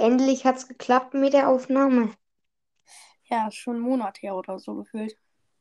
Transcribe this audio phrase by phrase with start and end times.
[0.00, 2.10] Endlich hat's geklappt mit der Aufnahme.
[3.24, 5.14] Ja, schon einen Monat her oder so gefühlt.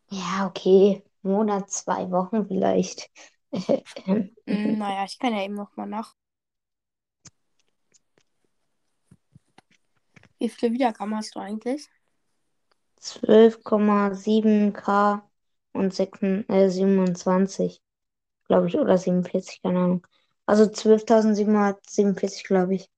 [0.09, 1.03] Ja, okay.
[1.21, 3.11] Monat, zwei Wochen vielleicht.
[3.51, 6.15] Hm, naja, ich kann ja eben noch mal nach.
[10.39, 11.89] Wie viele Wiedergaben hast du eigentlich?
[13.01, 15.21] 12,7K
[15.73, 17.81] und 6, äh, 27,
[18.47, 20.07] glaube ich, oder 47, keine Ahnung.
[20.45, 22.89] Also 12.747, glaube ich.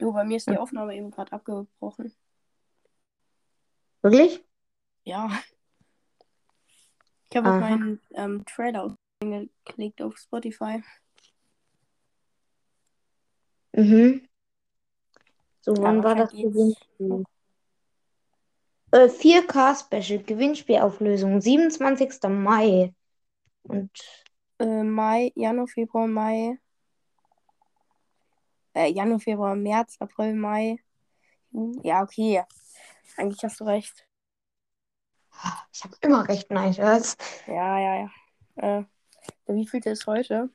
[0.00, 2.14] Jo, bei mir ist die Aufnahme eben gerade abgebrochen.
[4.02, 4.44] Wirklich?
[5.04, 5.28] Ja.
[7.30, 10.82] Ich habe auf meinen ähm, Trailer geklickt auf Spotify.
[13.72, 14.28] Mhm.
[15.60, 16.30] So, wann war das.
[16.30, 17.24] Gewinnspiel?
[18.92, 22.28] Äh, 4K Special, Gewinnspielauflösung, 27.
[22.28, 22.94] Mai.
[23.64, 23.90] Und
[24.58, 26.58] Äh, Mai, Januar, Februar, Mai.
[28.78, 30.78] Äh, Januar, Februar, März, April, Mai.
[31.82, 32.44] Ja, okay.
[33.16, 34.06] Eigentlich hast du recht.
[35.72, 37.16] ich habe immer recht, nein, Schatz.
[37.48, 37.94] Ja, ja,
[38.56, 38.78] ja.
[38.78, 38.84] Äh,
[39.48, 40.50] wie viel ist heute?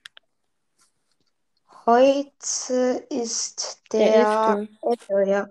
[1.86, 4.70] Heute ist Der der, 11.
[4.84, 5.50] elfte, ja.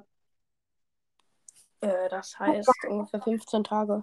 [1.83, 4.03] Äh, das heißt ungefähr 15 Tage.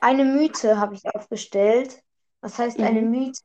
[0.00, 2.02] Eine Mythe habe ich aufgestellt.
[2.40, 3.10] Was heißt eine Mhm.
[3.10, 3.40] Mythe?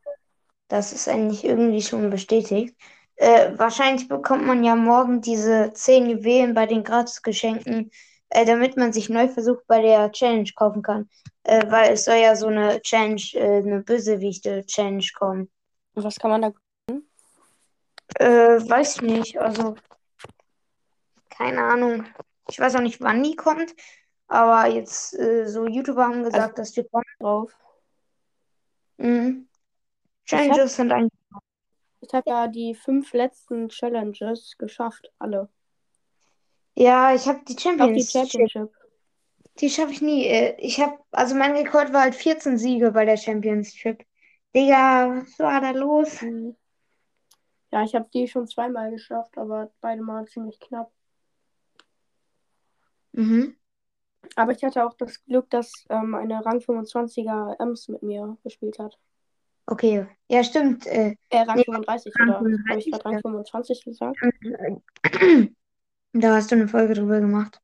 [0.70, 2.76] Das ist eigentlich irgendwie schon bestätigt.
[3.16, 7.92] Äh, wahrscheinlich bekommt man ja morgen diese 10 Juwelen bei den Gratisgeschenken,
[8.30, 11.10] äh, damit man sich Neuversuch bei der Challenge kaufen kann.
[11.44, 15.52] Äh, weil es soll ja so eine Challenge, äh, eine Bösewichte-Challenge kommen.
[15.94, 16.54] Und was kann man da?
[18.16, 19.38] Äh, weiß ich nicht.
[19.40, 19.76] Also,
[21.30, 22.06] keine Ahnung.
[22.50, 23.74] Ich weiß auch nicht, wann die kommt.
[24.28, 27.06] Aber jetzt, äh, so YouTuber haben gesagt, dass die kommt.
[27.20, 27.56] drauf?
[28.98, 29.48] Mhm.
[29.48, 31.12] Hab- Challenges sind eigentlich.
[32.04, 35.48] Ich habe ja die fünf letzten Challenges geschafft, alle.
[36.76, 38.12] Ja, ich habe die Auch die Champions.
[38.12, 38.72] Championship.
[39.60, 40.26] Die schaffe ich nie.
[40.26, 44.04] Äh, Ich habe, also mein Rekord war halt 14 Siege bei der Championship.
[44.54, 46.22] Digga, was war da los?
[46.22, 46.56] Mhm.
[47.72, 50.92] Ja, ich habe die schon zweimal geschafft, aber beide Mal ziemlich knapp.
[53.14, 53.56] Mhm.
[54.36, 58.80] Aber ich hatte auch das Glück, dass ähm, eine Rang 25er Ems mit mir gespielt
[58.80, 59.00] hat.
[59.66, 60.08] Okay.
[60.28, 60.86] Ja, stimmt.
[60.88, 63.22] Äh, Äh, Rang Nee, 35 Rang oder habe ich 35, gerade Rang ja.
[63.22, 64.18] 25 gesagt?
[66.16, 67.60] Da hast du eine Folge drüber gemacht.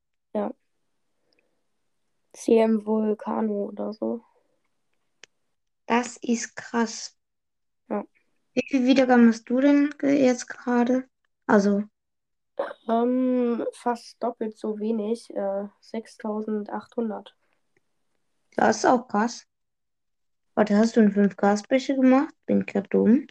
[2.32, 4.24] CM Vulcano oder so.
[5.86, 7.16] Das ist krass.
[7.88, 8.04] Ja.
[8.54, 11.08] Wie viele Wiedergaben hast du denn jetzt gerade?
[11.46, 11.82] Also,
[12.88, 17.34] Ähm, fast doppelt so wenig, äh, 6800.
[18.56, 19.46] das ist auch krass.
[20.54, 22.34] Warte, hast du ein 5K-Special gemacht?
[22.46, 23.26] Bin ich gerade dumm?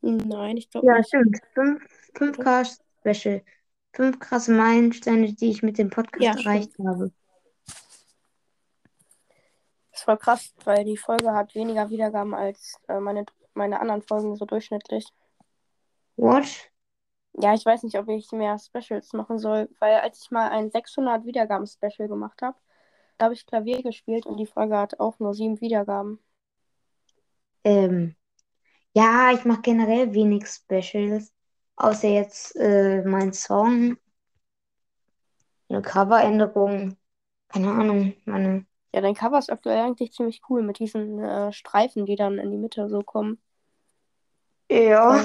[0.00, 1.08] Nein, ich glaube Ja, nicht.
[1.08, 1.38] stimmt.
[1.54, 1.82] 5,
[2.14, 3.42] 5K-Special.
[3.94, 7.12] Fünf krasse Meilensteine, die ich mit dem Podcast Ja, erreicht habe.
[9.92, 13.24] Das war krass, weil die Folge hat weniger Wiedergaben als äh, meine,
[13.54, 15.06] meine anderen Folgen so durchschnittlich.
[16.16, 16.70] What?
[17.34, 20.70] Ja, ich weiß nicht, ob ich mehr Specials machen soll, weil als ich mal ein
[20.70, 22.56] 600 Wiedergaben-Special gemacht habe,
[23.18, 26.18] da habe ich Klavier gespielt und die Folge hat auch nur sieben Wiedergaben.
[27.64, 28.14] Ähm,
[28.92, 31.32] ja, ich mache generell wenig Specials.
[31.76, 33.96] Außer jetzt äh, mein Song.
[35.68, 36.96] Eine Coveränderung.
[37.48, 38.66] Keine Ahnung, meine.
[38.92, 42.50] Ja, dein Cover ist aktuell eigentlich ziemlich cool mit diesen äh, Streifen, die dann in
[42.50, 43.40] die Mitte so kommen.
[44.70, 45.20] Ja.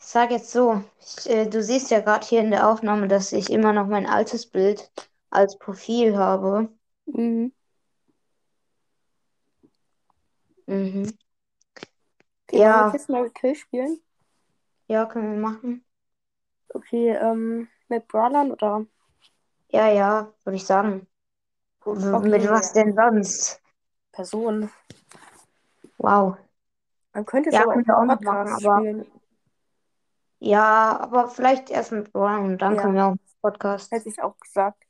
[0.00, 3.32] Ich sag jetzt so, ich, äh, du siehst ja gerade hier in der Aufnahme, dass
[3.32, 4.90] ich immer noch mein altes Bild
[5.30, 6.68] als Profil habe.
[7.06, 7.52] Mhm.
[10.66, 11.18] Mhm.
[12.46, 12.80] Okay, Ja.
[12.80, 14.00] wollen wir jetzt mal Kill spielen?
[14.86, 15.84] Ja, können wir machen.
[16.74, 18.86] Okay, ähm, mit Brawlern oder?
[19.70, 21.06] Ja, ja, würde ich sagen.
[21.80, 23.62] Okay, Mit was denn sonst?
[24.12, 24.70] Personen.
[25.98, 26.36] Wow.
[27.12, 29.06] Man könnte es Ja, aber auch können auch mit noch machen, aber spielen.
[30.40, 32.82] ja, aber vielleicht erst mit Braun und dann Ja.
[32.82, 33.90] können wir auch Podcast.
[33.90, 34.84] Hätte ich auch gesagt.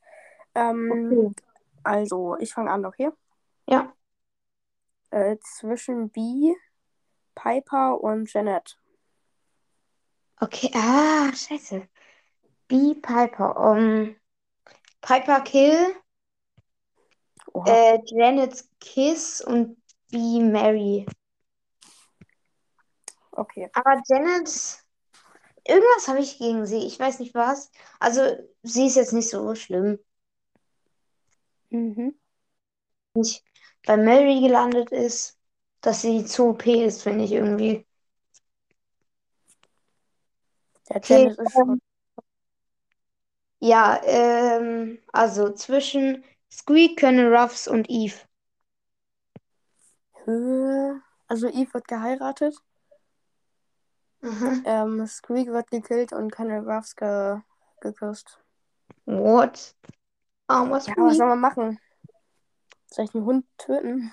[0.55, 1.43] Ähm, Okay.
[1.83, 3.11] also, ich fange an, okay?
[3.67, 3.93] Ja.
[5.11, 6.55] Äh, zwischen B,
[7.35, 8.79] Piper und Janet.
[10.41, 10.71] Okay.
[10.75, 11.89] Ah, scheiße.
[12.69, 13.57] B Piper.
[13.57, 14.17] Um,
[15.01, 15.95] Piper Kill,
[17.67, 19.77] äh, Janet's Kiss und
[20.11, 21.07] B Mary.
[23.33, 23.71] Okay.
[23.73, 24.79] Aber Janet,
[25.65, 26.87] irgendwas habe ich gegen sie.
[26.87, 27.71] Ich weiß nicht was.
[28.01, 28.23] Also,
[28.63, 29.99] sie ist jetzt nicht so schlimm.
[31.71, 32.11] Mhm.
[33.15, 33.45] Nicht
[33.87, 35.39] bei Mary gelandet ist,
[35.83, 37.87] dass sie zu OP ist, finde ich irgendwie.
[40.91, 41.67] Der Okay, ist schon.
[41.67, 41.81] ähm,
[43.61, 48.15] ja, ähm, also zwischen Squeak, Colonel Ruffs und Eve.
[50.25, 51.03] Höhe.
[51.27, 52.55] Also Eve wird geheiratet.
[54.29, 54.53] Aha.
[54.63, 57.41] Ähm, Squeak wird gekillt und Colonel Ruffs ge
[57.81, 58.39] geküsst.
[59.07, 59.75] What?
[60.49, 61.19] Armer Ja, was Squeak.
[61.19, 61.79] soll man machen?
[62.91, 64.13] Soll ich den Hund töten?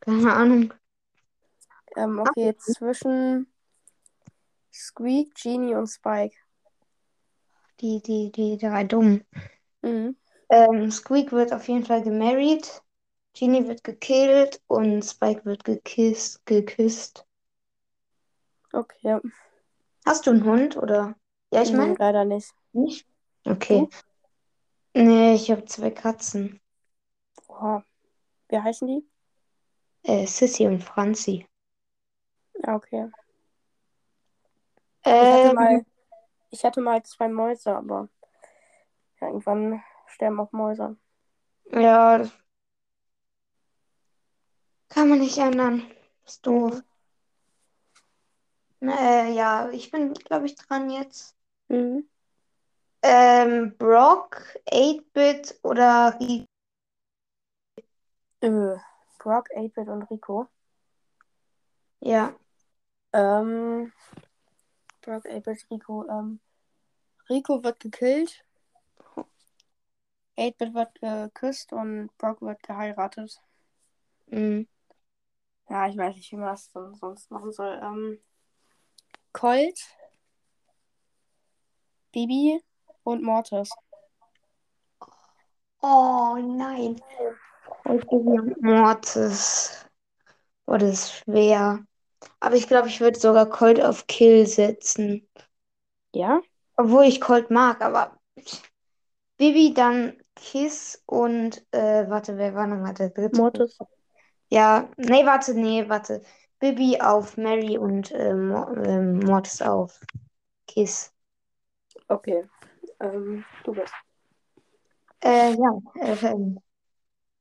[0.00, 0.74] Keine Ahnung.
[1.96, 3.46] Ähm, okay, zwischen
[4.72, 6.36] Squeak, Genie und Spike.
[7.80, 9.24] Die, die, die drei Dummen.
[9.82, 10.16] Mhm.
[10.48, 12.82] Ähm, Squeak wird auf jeden Fall gemarried.
[13.34, 17.24] Genie wird gekillt und Spike wird gekisst, geküsst.
[18.72, 19.18] Okay.
[20.04, 21.14] Hast du einen Hund oder?
[21.52, 22.52] Ja, ich meine leider nicht.
[22.72, 23.06] nicht.
[23.44, 23.88] Okay.
[24.94, 26.58] Nee, ich habe zwei Katzen.
[27.48, 27.84] Oha.
[28.48, 29.06] Wie heißen die?
[30.04, 31.44] Äh, Sissy und Franzi.
[32.64, 33.10] Ja, okay.
[35.20, 35.86] Ich hatte Ähm, mal,
[36.50, 38.08] ich hatte mal zwei Mäuse, aber
[39.22, 40.98] irgendwann sterben auch Mäuse.
[41.72, 42.30] ja, das
[44.88, 45.82] kann man nicht ändern.
[46.24, 46.82] Ist doof.
[48.82, 51.36] Äh, ja, ich bin, glaube ich, dran jetzt.
[51.68, 52.02] Mhm.
[53.02, 56.46] Ähm, Brock, 8-Bit oder Rico?
[58.40, 58.76] Äh,
[59.18, 60.48] Brock, 8-Bit und Rico.
[62.00, 62.34] Ja,
[63.12, 63.92] Ähm,
[65.02, 66.06] Brock, 8-Bit, Rico.
[66.08, 66.40] Ähm,
[67.28, 68.44] Rico wird gekillt.
[70.36, 73.42] 8-Bit wird geküsst und Brock wird geheiratet.
[74.32, 74.62] mm,
[75.68, 77.80] Ja, ich weiß nicht, wie man das sonst machen soll.
[77.82, 78.20] Ähm,
[79.32, 79.80] Colt,
[82.12, 82.62] Bibi
[83.04, 83.70] und Mortis.
[85.80, 87.00] Oh nein.
[87.86, 89.84] Heute und Mortis.
[90.66, 91.84] Oh, das ist schwer.
[92.40, 95.28] Aber ich glaube, ich würde sogar Colt auf Kill setzen.
[96.14, 96.40] Ja?
[96.76, 98.16] Obwohl ich Colt mag, aber
[99.38, 103.36] Bibi, dann Kiss und äh, warte, wer war nochmal der dritte?
[103.36, 103.78] Mortis.
[104.50, 106.22] Ja, nee, warte, nee, warte.
[106.58, 110.00] Bibi auf Mary und äh, äh, Mortis auf
[110.66, 111.12] Kiss.
[112.08, 112.44] Okay.
[113.02, 113.92] Ähm, du bist.
[115.24, 116.36] Äh, ja, äh,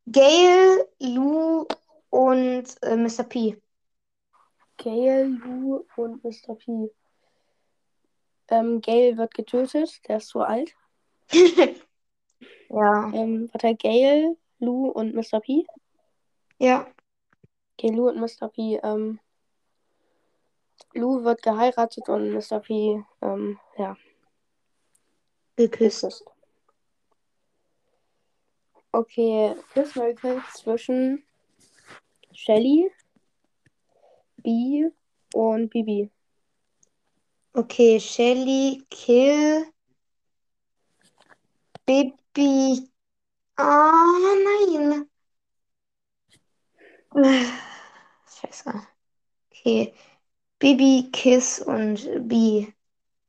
[0.08, 1.66] Gail, Lou
[2.10, 3.24] und äh, Mr.
[3.24, 3.62] P.
[4.78, 6.56] Gail, Lou und Mr.
[6.56, 6.92] P.
[8.50, 10.76] Ähm, Gail wird getötet, der ist zu alt.
[12.70, 15.42] Ja, Ähm, warte, Gail, Lou und Mr.
[15.42, 15.66] P.
[16.58, 16.88] ja,
[17.78, 18.48] Okay, Lou und Mr.
[18.50, 18.80] P.
[18.82, 19.20] Ähm,
[20.94, 22.60] Lou wird geheiratet und Mr.
[22.62, 23.04] P.
[23.22, 23.98] Ähm, ja,
[25.56, 26.24] geküsst.
[28.94, 31.24] Okay, Kill zwischen
[32.34, 32.92] Shelly,
[34.38, 34.90] B
[35.34, 36.10] und Bibi.
[37.54, 39.66] Okay, Shelly, Kill,
[41.86, 42.90] Bibi.
[43.58, 45.10] Oh nein.
[47.16, 47.46] Äh,
[48.42, 48.74] Scheiße.
[49.52, 49.94] Okay,
[50.60, 52.68] Bibi, Kiss und B.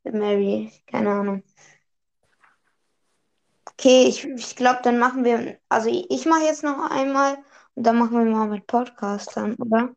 [0.03, 0.71] Mary.
[0.87, 1.43] Keine Ahnung.
[3.73, 5.57] Okay, ich, ich glaube, dann machen wir.
[5.69, 7.37] Also ich, mache jetzt noch einmal
[7.75, 9.95] und dann machen wir mal mit Podcastern, oder?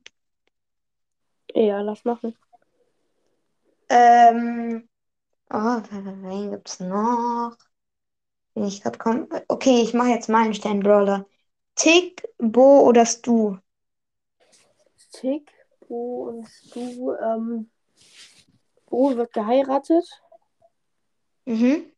[1.55, 2.37] Ja, lass machen.
[3.89, 4.89] Ähm.
[5.51, 7.57] Oh, wen gibt's noch?
[8.55, 9.29] Bin ich gerade komm.
[9.49, 11.27] Okay, ich mache jetzt meinen Sternbrawler.
[11.77, 13.59] Tick, Bo oder Stu?
[15.13, 15.53] Tick,
[15.87, 17.13] Bo und Stu.
[17.13, 17.71] Ähm,
[18.87, 20.05] Bo wird geheiratet,
[21.47, 21.93] Mhm.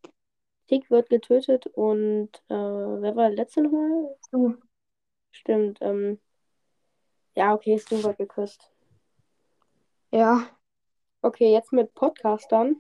[0.69, 4.17] Tick wird getötet und äh, wer war der letzte nochmal?
[4.27, 4.55] Stu.
[5.33, 5.79] Stimmt.
[5.81, 6.21] Ähm,
[7.35, 8.71] ja, okay, Stu wird geküsst.
[10.11, 10.47] Ja.
[11.23, 12.77] Okay, jetzt mit Podcastern.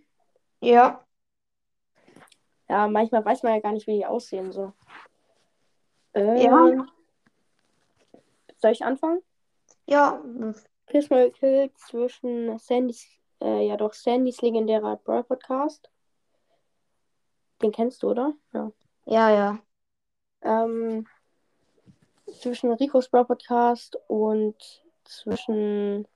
[0.60, 1.04] Ja.
[2.68, 4.72] Ja, manchmal weiß man ja gar nicht, wie die aussehen so.
[6.14, 6.86] Ähm, Ja.
[8.56, 9.22] Soll ich anfangen?
[9.86, 10.22] Ja.
[10.86, 13.06] Kiss Mary Kill zwischen Sandys,
[13.40, 15.90] äh, ja doch, Sandys legendärer Brawl Podcast.
[17.62, 18.34] Den kennst du, oder?
[18.52, 18.72] Ja.
[19.06, 19.58] Ja, ja.
[20.42, 21.06] Ähm,
[22.40, 24.56] zwischen Ricos Brawl Podcast und
[25.04, 26.06] zwischen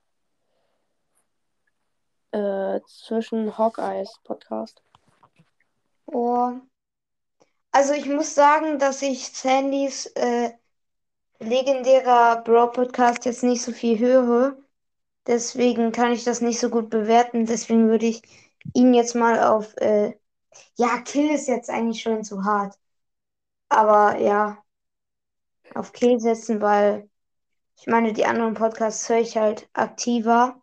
[2.31, 4.81] äh, zwischen Hawkeyes Podcast.
[6.05, 6.53] Oh.
[7.71, 10.51] Also ich muss sagen, dass ich Sandys äh,
[11.39, 14.57] legendärer Brawl Podcast jetzt nicht so viel höre.
[15.27, 17.45] Deswegen kann ich das nicht so gut bewerten.
[17.45, 18.21] Deswegen würde ich
[18.73, 19.75] ihn jetzt mal auf.
[19.77, 20.13] Äh,
[20.75, 22.77] ja, Kill ist jetzt eigentlich schon zu hart.
[23.69, 24.63] Aber ja,
[25.75, 27.09] auf Kill setzen, weil
[27.77, 30.61] ich meine, die anderen Podcasts höre ich halt aktiver.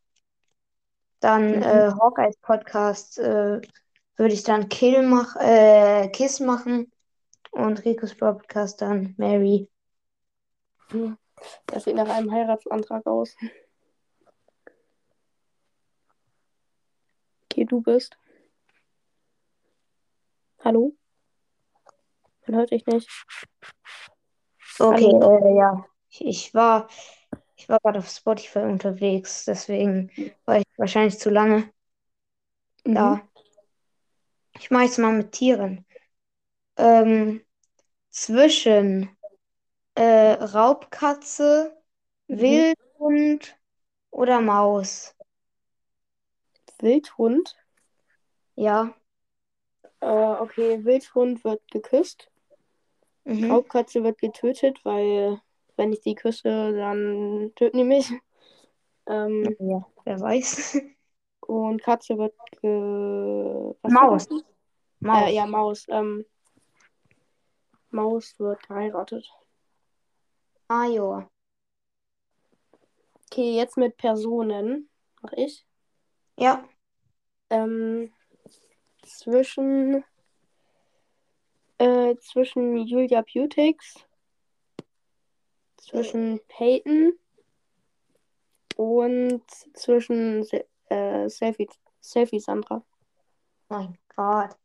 [1.21, 1.63] Dann Mhm.
[1.63, 3.61] äh, Hawkeyes Podcast äh,
[4.17, 6.91] würde ich dann Kill mach, äh, Kiss machen
[7.51, 9.69] und Ricos Podcast dann Mary.
[11.67, 13.35] Das sieht nach einem Heiratsantrag aus.
[17.45, 18.20] Okay, du bist.
[20.65, 20.95] Hallo?
[22.47, 23.09] Man hört dich nicht.
[24.79, 25.85] Okay, äh, ja.
[26.11, 26.89] Ich, ich war,
[27.57, 30.11] ich war gerade auf Spotify unterwegs, deswegen
[30.45, 31.71] war ich wahrscheinlich zu lange
[32.85, 32.95] Mhm.
[32.95, 33.23] da.
[34.59, 35.85] Ich mache jetzt mal mit Tieren.
[36.77, 37.43] Ähm,
[38.11, 39.11] zwischen
[39.97, 41.77] äh, Raubkatze,
[42.29, 42.39] Mhm.
[42.39, 43.59] Wildhund
[44.11, 45.17] oder Maus.
[46.83, 47.55] Wildhund.
[48.57, 48.95] Ja.
[50.01, 52.31] Äh, okay, Wildhund wird geküsst.
[53.25, 53.51] Mhm.
[53.51, 55.41] Raubkatze wird getötet, weil
[55.77, 58.11] wenn ich die küsse, dann töten die mich.
[59.07, 60.81] Ähm, Ja, wer weiß.
[61.41, 63.75] und Katze wird ge...
[63.91, 64.29] Maus.
[65.01, 65.29] Maus.
[65.29, 65.87] Äh, ja, Maus.
[65.89, 66.25] Ähm,
[67.91, 69.29] Maus wird geheiratet.
[70.69, 71.29] Ah, ja.
[73.27, 74.89] Okay, jetzt mit Personen.
[75.23, 75.67] Mach ich.
[76.37, 76.65] Ja.
[77.49, 78.13] Ähm,
[79.19, 80.05] zwischen
[81.79, 84.07] äh, zwischen Julia Beautix,
[85.79, 87.19] zwischen Peyton
[88.77, 89.43] und
[89.75, 90.47] zwischen
[90.89, 91.69] äh, Selfie,
[92.01, 92.85] Selfie Sandra.
[93.69, 94.57] Mein Gott.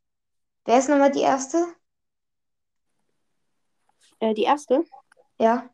[0.65, 1.65] Wer ist nochmal die erste?
[4.19, 4.83] Äh, die erste?
[5.39, 5.69] Ja.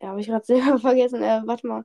[0.00, 1.22] Ja, habe ich gerade selber vergessen.
[1.22, 1.84] Äh, warte mal.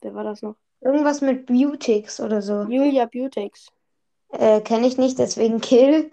[0.00, 0.56] Wer war das noch?
[0.80, 2.62] Irgendwas mit Beautix oder so.
[2.64, 3.72] Julia Beautix.
[4.38, 6.12] Äh, kenne ich nicht, deswegen Kill.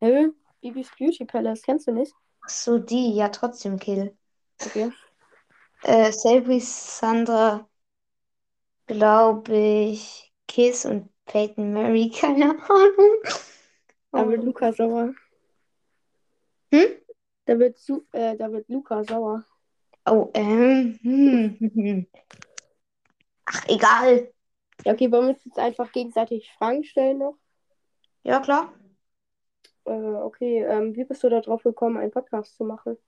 [0.00, 0.28] Hä?
[0.60, 2.12] Bibis Beauty Palace, kennst du nicht?
[2.42, 3.14] Ach so, die.
[3.14, 4.16] Ja, trotzdem Kill.
[4.60, 4.92] Okay.
[5.82, 7.66] Äh, Selfie, Sandra,
[8.86, 13.22] glaube ich, Kiss und Peyton Mary, keine Ahnung.
[14.12, 14.44] Da wird.
[14.44, 15.14] Luca sauer.
[16.70, 16.84] Hm?
[17.46, 19.44] Da wird, Su äh, da wird Luca sauer.
[20.06, 22.06] Oh, ähm, hm, hm, hm.
[23.46, 24.32] Ach, egal.
[24.84, 27.36] Ja, okay, wollen wir uns jetzt einfach gegenseitig Fragen stellen noch?
[28.24, 28.72] Ja, klar.
[29.86, 32.98] Äh, okay, ähm, wie bist du da drauf gekommen, einen Podcast zu machen?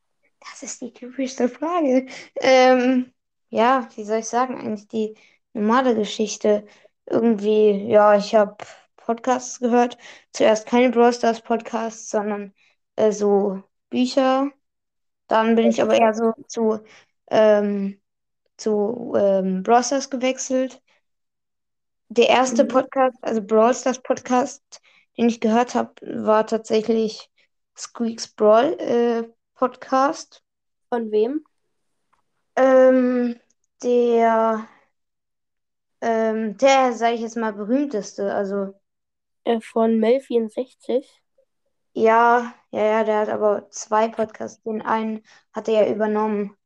[0.40, 2.06] Das ist die typischste Frage.
[2.40, 3.12] Ähm,
[3.50, 5.16] ja, wie soll ich sagen, eigentlich die
[5.52, 6.66] normale Geschichte.
[7.06, 8.56] Irgendwie, ja, ich habe
[8.96, 9.98] Podcasts gehört.
[10.32, 12.54] Zuerst keine Brawl Stars Podcasts, sondern
[12.96, 14.50] äh, so Bücher.
[15.28, 16.80] Dann bin ich aber eher so zu,
[17.30, 18.00] ähm,
[18.58, 20.82] zu ähm, Brawl Stars gewechselt.
[22.08, 22.68] Der erste Mhm.
[22.68, 24.80] Podcast, also Brawl Stars Podcast,
[25.16, 25.92] den ich gehört habe,
[26.24, 27.30] war tatsächlich
[27.76, 30.42] Squeaks Brawl äh, Podcast.
[30.88, 31.44] Von wem?
[32.56, 33.38] Ähm,
[33.82, 34.66] der,
[36.00, 38.34] ähm, der, sage ich jetzt mal, berühmteste.
[38.34, 38.74] Also,
[39.44, 41.04] Äh, von Mel64.
[41.94, 44.62] ja, ja, ja, der hat aber zwei Podcasts.
[44.62, 46.56] Den einen hat er ja übernommen.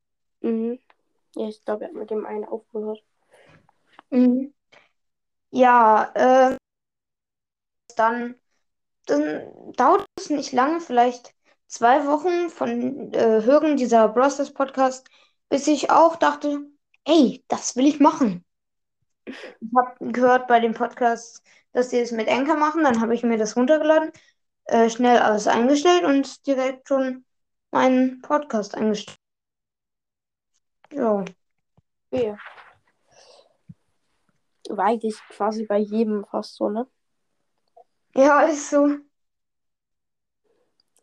[0.40, 0.78] Mhm.
[1.37, 3.02] Ja, ich glaube, er hat mit dem einen aufgehört.
[4.11, 4.52] Mhm.
[5.50, 6.57] Ja, ähm,
[7.97, 8.39] dann,
[9.10, 11.34] dann dauert es nicht lange, vielleicht
[11.66, 15.08] zwei Wochen von äh, Hören dieser Brawl Stars Podcast,
[15.48, 16.60] bis ich auch dachte,
[17.04, 18.44] ey, das will ich machen.
[19.26, 23.22] Ich habe gehört bei dem Podcast, dass die es mit Anchor machen, dann habe ich
[23.22, 24.10] mir das runtergeladen,
[24.64, 27.24] äh, schnell alles eingestellt und direkt schon
[27.70, 29.18] meinen Podcast eingestellt.
[30.92, 31.24] Ja,
[32.12, 32.36] Okay.
[34.68, 36.86] War eigentlich quasi bei jedem fast so, ne?
[38.14, 38.98] Ja, ist so.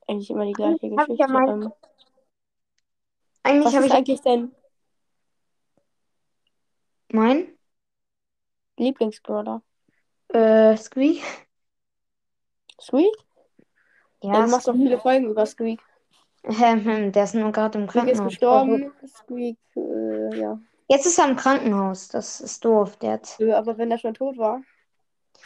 [0.08, 1.34] Eigentlich immer die gleiche hab ich ja Geschichte.
[1.34, 1.74] mal- Ähm,
[3.44, 4.52] Eigentlich was habe ist ich eigentlich dein
[7.14, 7.48] mein
[8.78, 9.62] Lieblingsbrawler?
[10.30, 11.22] äh, Squeak.
[12.80, 13.14] Squeak?
[14.24, 15.80] Ja, Ja, du machst doch viele Folgen über Squeak.
[16.44, 18.34] Ähm, hm, der ist nur gerade im Squeak ist Krankenhaus.
[18.40, 18.94] gestorben.
[19.06, 20.60] Squeak, äh, ja.
[20.90, 22.08] Jetzt ist er im Krankenhaus.
[22.08, 22.98] Das ist doof.
[22.98, 23.38] Der hat...
[23.40, 24.62] Äh, Aber wenn er schon tot war.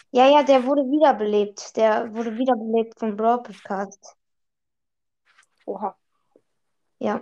[0.10, 1.76] Ja, ja, der wurde wiederbelebt.
[1.78, 4.16] Der wurde wiederbelebt vom Brawl Podcast.
[5.66, 5.96] Oha.
[7.00, 7.22] Ja.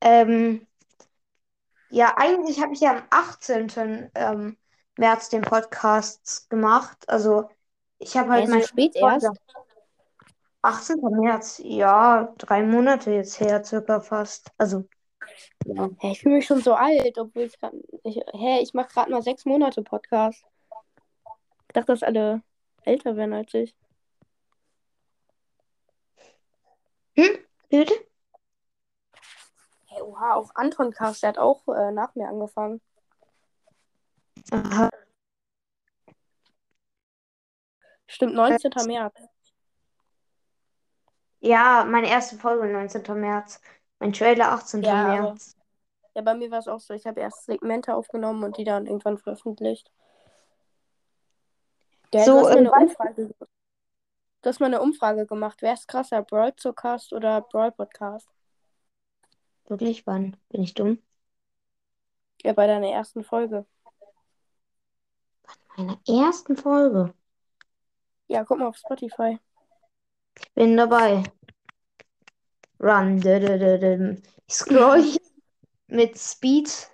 [0.00, 0.66] Ähm,
[1.90, 4.10] ja, eigentlich habe ich ja am 18.
[4.14, 4.56] Ähm,
[4.96, 7.08] März den Podcast gemacht.
[7.08, 7.48] Also
[7.98, 9.30] ich habe halt Hä, so mein spät erst?
[10.62, 11.00] 18.
[11.10, 14.50] März, ja, drei Monate jetzt her, circa fast.
[14.56, 14.84] Also,
[15.66, 15.90] ja.
[15.98, 17.76] Hä, ich fühle mich schon so alt, obwohl ich gerade.
[18.02, 20.44] Ich, hä, ich mache gerade mal sechs Monate Podcast.
[21.74, 22.40] Ich dachte, dass alle
[22.84, 23.74] älter werden als ich.
[27.16, 27.36] Hm?
[27.68, 27.92] Bitte?
[29.86, 32.80] Hey, oha, auch Anton Cast, der hat auch äh, nach mir angefangen.
[34.52, 34.88] Aha.
[38.06, 38.70] Stimmt, 19.
[38.86, 39.14] März.
[41.40, 43.02] Ja, meine erste Folge 19.
[43.18, 43.60] März.
[43.98, 44.84] Mein Trailer 18.
[44.84, 45.56] Ja, aber- März.
[46.14, 46.94] Ja, bei mir war es auch so.
[46.94, 49.90] Ich habe erst Segmente aufgenommen und die dann irgendwann veröffentlicht.
[52.14, 55.62] Ja, So, du, hast mal äh, eine Umfrage, du hast mal eine Umfrage gemacht.
[55.62, 58.28] Wer ist krasser, Brawl Cast oder Brawl Podcast?
[59.66, 60.36] Wirklich, wann?
[60.48, 61.02] Bin ich dumm?
[62.44, 63.66] Ja, bei deiner ersten Folge.
[65.76, 67.12] Meine ersten Folge.
[68.28, 69.40] Ja, guck mal auf Spotify.
[70.54, 71.24] Bin dabei.
[72.78, 73.20] Run.
[74.46, 75.04] Ich scroll
[75.88, 76.90] mit Speed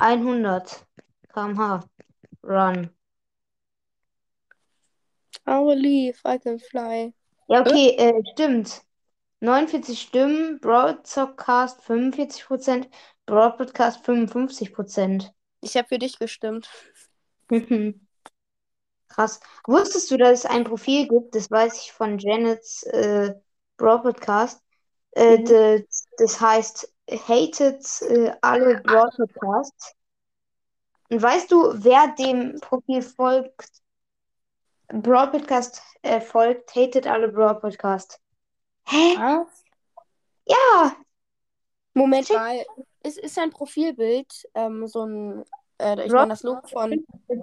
[0.00, 0.86] 100
[1.32, 1.84] km/h.
[2.44, 2.90] Run.
[5.50, 7.12] I leave, I can fly.
[7.48, 8.82] Ja, okay, äh, stimmt.
[9.40, 12.88] 49 Stimmen, Broadcast 45%,
[13.26, 15.32] Broad Podcast 55%.
[15.62, 16.68] Ich habe für dich gestimmt.
[17.50, 18.06] Mhm.
[19.08, 19.40] Krass.
[19.66, 23.34] Wusstest du, dass es ein Profil gibt, das weiß ich von Janets äh,
[23.76, 24.62] Broad Podcast,
[25.12, 25.84] äh, Mhm.
[26.18, 29.94] das heißt Hated äh, alle Broad Podcasts.
[31.10, 33.68] Und weißt du, wer dem Profil folgt?
[34.92, 38.20] Broad Podcast äh, folgt, hated alle Broad Podcast.
[38.86, 39.14] Hä?
[39.16, 39.64] Was?
[40.46, 40.96] Ja,
[41.94, 42.36] Moment Check.
[42.36, 42.64] mal.
[43.02, 45.44] Ist, ist ein Profilbild ähm, so ein.
[45.78, 46.92] Äh, ich meine, das Logo von.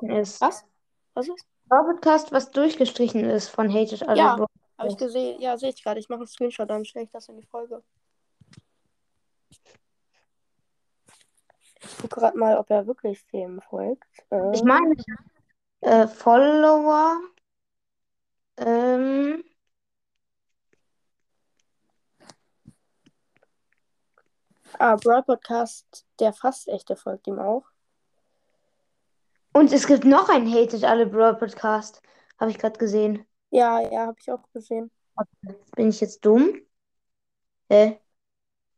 [0.10, 0.42] ist.
[0.42, 0.66] Was?
[1.14, 1.46] Was ist?
[1.70, 4.36] Broad Podcast, was durchgestrichen ist von hated alle Ja.
[4.36, 5.40] Broad Habe ich gesehen.
[5.42, 6.00] Ja, sehe ich gerade.
[6.00, 7.82] Ich mache einen Screenshot, dann stelle ich das in die Folge.
[11.80, 14.04] Ich gucke gerade mal, ob er wirklich dem folgt.
[14.32, 14.96] Äh, Ich meine,
[15.82, 17.18] äh, Follower.
[18.58, 19.44] Ähm,
[24.80, 27.66] ah, Broad Podcast, der fast echte folgt ihm auch.
[29.54, 32.02] und es gibt noch einen Hated alle Broad Podcast.
[32.40, 33.26] Habe ich gerade gesehen.
[33.50, 34.92] Ja, ja, habe ich auch gesehen.
[35.76, 36.62] Bin ich jetzt dumm?
[37.70, 38.00] Hä?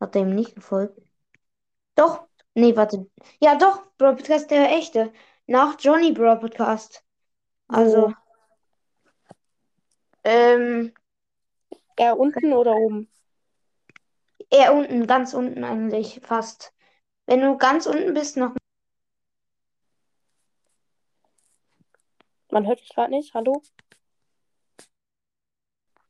[0.00, 0.98] Hat er ihm nicht gefolgt?
[1.94, 2.26] Doch.
[2.54, 3.10] Nee, warte.
[3.40, 3.84] Ja, doch.
[3.98, 5.12] Broad Podcast, der echte.
[5.46, 7.04] Nach Johnny Broad Podcast.
[7.68, 8.14] Also, Wo?
[10.30, 10.92] Ähm,
[11.96, 13.08] Eher unten oder oben?
[14.50, 16.72] eher unten, ganz unten eigentlich, fast.
[17.26, 18.54] Wenn du ganz unten bist, noch.
[22.50, 23.34] Man hört dich gerade nicht.
[23.34, 23.62] Hallo?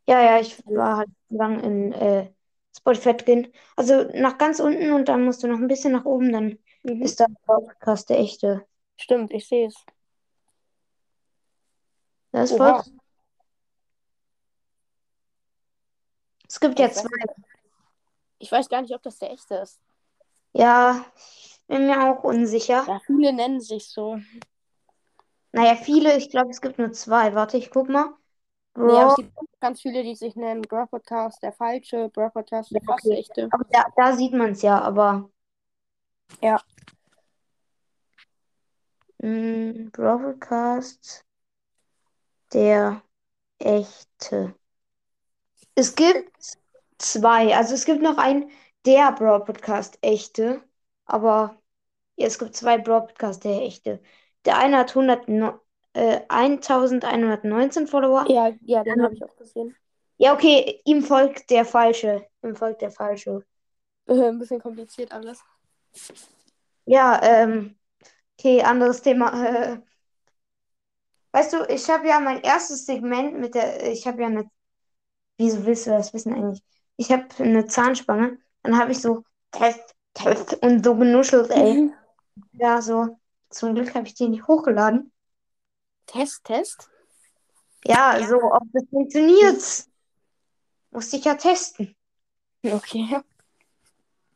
[0.07, 2.31] Ja, ja, ich war halt lang in äh,
[2.77, 3.53] Spotify drin.
[3.77, 7.03] Also nach ganz unten und dann musst du noch ein bisschen nach oben, dann Mhm.
[7.03, 8.67] ist da der Podcast der echte.
[8.97, 9.75] Stimmt, ich sehe es.
[12.33, 12.83] Das ist Oha.
[12.83, 13.00] voll.
[16.51, 17.09] Es gibt ja zwei.
[18.41, 19.79] ich weiß gar nicht, ob das der echte ist.
[20.53, 22.85] Ja, ich bin mir auch unsicher.
[22.89, 24.19] Ja, viele nennen sich so.
[25.53, 27.37] Naja, viele, ich glaube, es gibt nur zwei.
[27.37, 28.15] Warte, ich guck mal.
[28.75, 32.81] Bro, es gibt ganz viele, die sich nennen Brawl Podcast, der falsche, Brawl Podcast, der
[32.83, 33.19] Ja, fast okay.
[33.19, 33.49] echte.
[33.53, 35.31] aber da, da sieht man es ja, aber.
[36.43, 36.61] Ja.
[39.19, 41.25] Mm, Broadcast
[42.53, 43.03] der
[43.61, 44.57] echte.
[45.81, 46.31] Es gibt
[46.99, 48.51] zwei, also es gibt noch einen
[48.85, 50.63] der Broad Podcast echte,
[51.07, 51.59] aber
[52.17, 54.03] ja, es gibt zwei Broad Podcast der echte.
[54.45, 55.27] Der eine hat 100,
[55.95, 58.27] äh, 1119 Follower.
[58.29, 59.75] Ja, ja, den habe ich auch gesehen.
[60.19, 62.27] Ja, okay, ihm folgt der falsche.
[62.43, 63.43] Ihm folgt der falsche.
[64.07, 65.43] Äh, ein bisschen kompliziert alles.
[66.85, 67.79] Ja, ähm,
[68.39, 69.33] okay, anderes Thema.
[69.47, 69.81] Äh,
[71.33, 74.51] weißt du, ich habe ja mein erstes Segment mit der, ich habe ja eine,
[75.41, 76.63] wieso willst du das wissen eigentlich?
[76.97, 81.91] Ich habe eine Zahnspange, dann habe ich so Test, Test und so genuschelt, ey.
[82.53, 85.11] Ja, so, zum Glück habe ich die nicht hochgeladen.
[86.07, 86.91] Test, Test.
[87.85, 89.87] Ja, so, ob das funktioniert.
[90.91, 91.97] Musste ich ja testen.
[92.63, 93.21] Okay.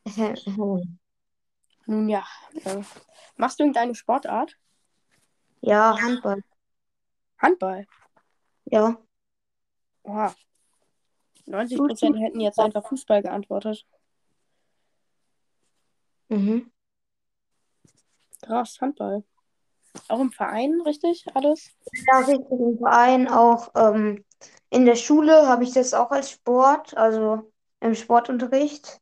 [1.87, 2.25] Nun ja.
[2.65, 2.83] Äh,
[3.37, 4.57] machst du irgendeine Sportart?
[5.61, 6.43] Ja, Handball.
[7.39, 7.87] Handball.
[8.65, 8.97] Ja.
[10.05, 10.35] Oha.
[11.47, 13.87] 90% hätten jetzt einfach Fußball geantwortet.
[16.29, 16.71] Mhm.
[18.43, 19.25] Krass, Handball.
[20.09, 21.25] Auch im Verein, richtig?
[21.35, 21.71] Alles?
[22.07, 24.25] Ja, richtig im Verein, auch ähm,
[24.71, 29.01] in der Schule habe ich das auch als Sport, also im Sportunterricht.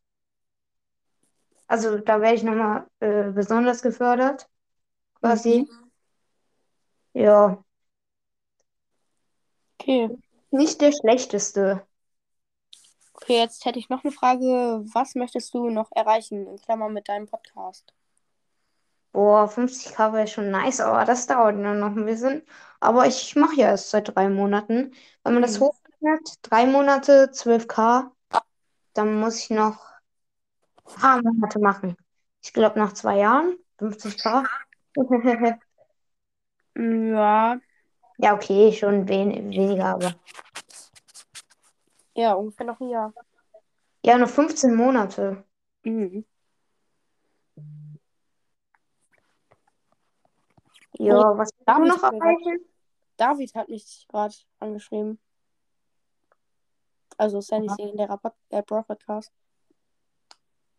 [1.67, 4.49] Also da werde ich nochmal äh, besonders gefördert,
[5.21, 5.69] quasi.
[7.15, 7.63] Ja,
[9.79, 10.09] Okay.
[10.51, 11.87] nicht der schlechteste.
[13.23, 14.85] Okay, jetzt hätte ich noch eine Frage.
[14.93, 17.95] Was möchtest du noch erreichen, in Klammern mit deinem Podcast?
[19.13, 22.43] Boah, 50k wäre schon nice, aber das dauert nur noch ein bisschen.
[22.81, 24.95] Aber ich mache ja erst seit drei Monaten.
[25.23, 25.61] Wenn man das Mhm.
[25.61, 28.11] hochrechnet, drei Monate, 12k,
[28.95, 29.79] dann muss ich noch
[30.87, 31.97] ein paar Monate machen.
[32.43, 34.45] Ich glaube, nach zwei Jahren, 50k.
[36.77, 37.61] Ja,
[38.19, 40.15] Ja, okay, schon wen weniger, aber.
[42.15, 43.13] Ja, ungefähr noch ein Jahr.
[44.05, 45.45] Ja, nur 15 Monate.
[45.85, 46.25] Mhm.
[50.99, 52.61] Ja, was David noch erreichen?
[53.17, 55.19] David hat mich gerade angeschrieben.
[57.17, 59.33] Also Sandys legendärer Pod äh, Brawl Podcast.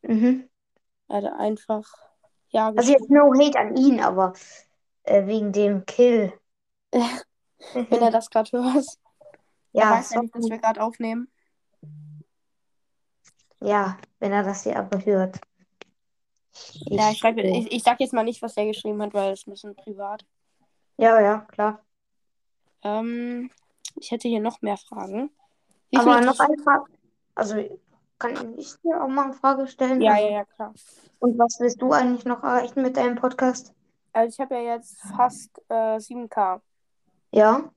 [0.02, 0.50] Mhm.
[1.08, 1.88] Er hat einfach
[2.50, 4.34] ja Also jetzt no hate an ihn, aber
[5.04, 6.34] äh, wegen dem Kill.
[7.74, 8.86] Wenn er das gerade hört.
[9.74, 11.28] Er ja, weiß ja nicht, dass wir gerade aufnehmen.
[13.60, 15.40] ja, wenn er das hier aber hört.
[16.86, 19.42] ja, ich, schreibe, ich, ich sag jetzt mal nicht, was er geschrieben hat, weil es
[19.42, 20.26] ist ein bisschen privat.
[20.98, 21.84] Ja, ja, klar.
[22.84, 23.50] Ähm,
[23.96, 25.32] ich hätte hier noch mehr Fragen.
[25.90, 26.86] Wie Aber noch eine Frage.
[27.36, 27.80] Also,
[28.20, 30.02] kann ich dir auch mal eine Frage stellen?
[30.02, 30.74] Ja, ja, ja, klar.
[31.20, 33.74] Und was willst du eigentlich noch erreichen mit deinem Podcast?
[34.14, 36.62] Also ich habe ja jetzt fast äh, 7K.
[37.32, 37.72] Ja?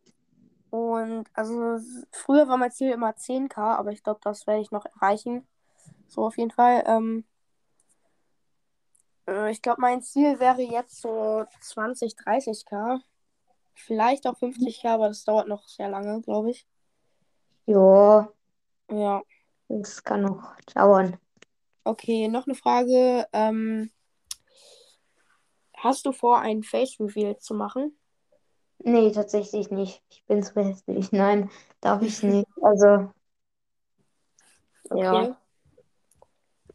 [0.71, 1.79] Und also
[2.11, 5.47] früher war mein Ziel immer 10k, aber ich glaube, das werde ich noch erreichen.
[6.09, 6.83] So auf jeden Fall.
[6.87, 7.25] Ähm,
[9.27, 13.01] äh, ich glaube, mein Ziel wäre jetzt so 20, 30k.
[13.75, 16.67] Vielleicht auch 50k, aber das dauert noch sehr lange, glaube ich.
[17.67, 18.29] Ja,
[18.91, 19.23] Ja.
[19.69, 21.19] das kann noch dauern.
[21.85, 23.29] Okay, noch eine Frage.
[23.33, 23.91] Ähm,
[25.77, 27.97] hast du vor, einen Face Reveal zu machen?
[28.79, 30.03] Nee, tatsächlich nicht.
[30.11, 31.13] Ich bin zu hässlich.
[31.13, 32.47] Nein, darf ich nicht.
[32.63, 33.11] Also,
[34.95, 35.23] ja.
[35.23, 35.35] Okay.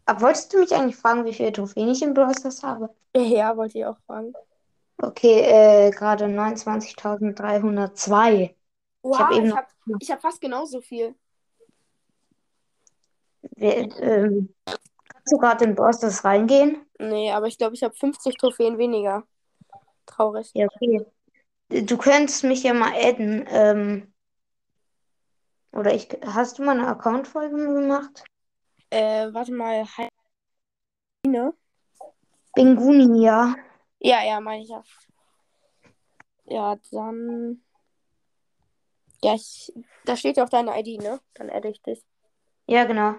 [0.06, 2.90] Aber wolltest du mich eigentlich fragen, wie viele Trophäen ich im Brawl Stars habe?
[3.16, 4.34] Ja, wollte ich auch fragen.
[4.98, 8.56] Okay, äh, gerade 29.302.
[9.04, 9.68] Wow, hab eben ich noch- habe
[10.00, 11.16] ich hab fast genauso viel.
[13.58, 16.86] Wer, ähm, kannst du gerade in Brawl Stars reingehen?
[17.00, 19.24] Nee, aber ich glaube, ich habe 50 Trophäen weniger.
[20.06, 20.52] Traurig.
[20.54, 21.06] Ja, okay.
[21.72, 23.46] Du könntest mich ja mal adden.
[23.50, 24.14] Ähm,
[25.72, 28.26] oder ich, hast du mal eine Account-Folge gemacht?
[28.90, 29.86] Äh, warte mal.
[31.26, 31.54] Heine?
[32.56, 33.56] Binguni, ja.
[34.00, 34.84] Ja, ja, meine ich ja.
[36.46, 37.62] Ja, dann.
[39.24, 39.72] Ja, ich,
[40.04, 41.22] da steht ja auf deine ID, ne?
[41.36, 42.04] Dann adde ich dich.
[42.66, 43.16] Ja, genau.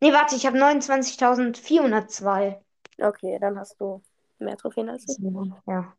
[0.00, 2.60] Nee, warte, ich habe 29.402.
[2.98, 4.02] Okay, dann hast du
[4.38, 5.16] mehr Trophäen als ich.
[5.66, 5.94] Ja.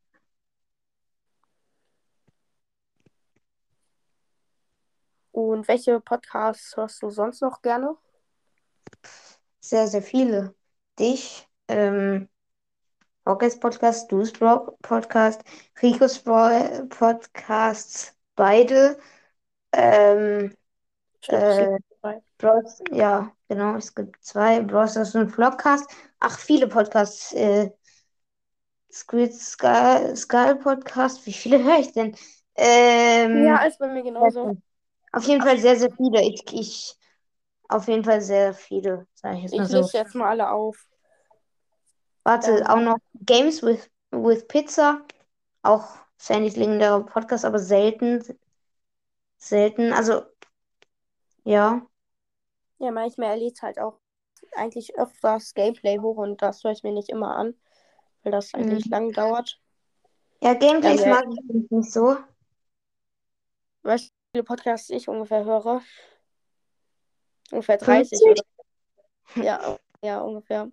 [5.36, 7.98] Und welche Podcasts hörst du sonst noch gerne?
[9.60, 10.56] Sehr, sehr viele.
[10.98, 12.30] Dich, ähm,
[13.28, 15.42] Rockets Podcast, Du's Podcast,
[15.82, 18.98] Ricos Bro- Podcasts, beide.
[19.74, 20.56] Ähm,
[21.28, 21.80] Äh.
[22.38, 25.90] Bros, ja, genau, es gibt zwei, Bros und Vlogcast.
[26.20, 27.34] Ach, viele Podcasts.
[27.34, 27.72] Äh,
[28.90, 32.16] Squid Skull, Skull Podcast, wie viele höre ich denn?
[32.56, 34.56] Ähm, ja, ist bei mir genauso.
[35.16, 36.22] Auf jeden Fall sehr, sehr viele.
[36.24, 36.96] Ich, ich,
[37.70, 39.90] auf jeden Fall sehr viele, sage ich jetzt mal Ich so.
[39.90, 40.88] liste jetzt mal alle auf.
[42.24, 45.06] Warte, ähm, auch noch Games with, with Pizza.
[45.64, 48.24] Auch Sandys legendärer Podcast, aber selten.
[49.38, 49.94] Selten.
[49.94, 50.26] Also,
[51.46, 51.88] ja.
[52.78, 54.00] Ja, manchmal erlebt halt auch
[54.56, 57.56] eigentlich öfters Gameplay hoch und das höre ich mir nicht immer an,
[58.24, 58.92] weil das eigentlich Mhm.
[58.92, 59.60] lang dauert.
[60.42, 62.18] Ja, Gameplays Ja, mag ich nicht so.
[64.36, 65.82] Viele Podcasts ich ungefähr höre?
[67.52, 68.44] Ungefähr 30 50?
[69.38, 69.46] oder?
[69.46, 70.70] Ja, ja, ungefähr.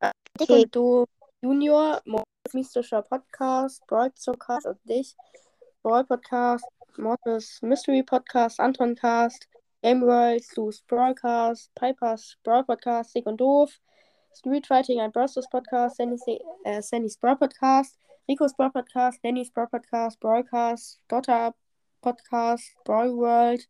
[0.00, 0.64] Äh, Okay.
[0.64, 1.06] und du
[1.40, 2.02] Junior,
[2.52, 5.16] mystischer Podcast, Brawl Zuckers und dich,
[5.82, 6.66] Brawl Podcast,
[6.98, 9.48] Mortis Mystery Podcast, Anton Cast,
[9.80, 13.80] Game World, Lou's Broadcast, Pipers Brawl Podcast, Dick und Doof,
[14.34, 16.26] Street Fighting, ein Brawl Stars Podcast, Sandy's,
[16.64, 21.54] äh, Sandy's Brawl Podcast, Rico's Brawl Podcast, Danny's Brawl Podcast, Brawlcast, Dotter
[22.00, 23.68] Podcast, Brawl World.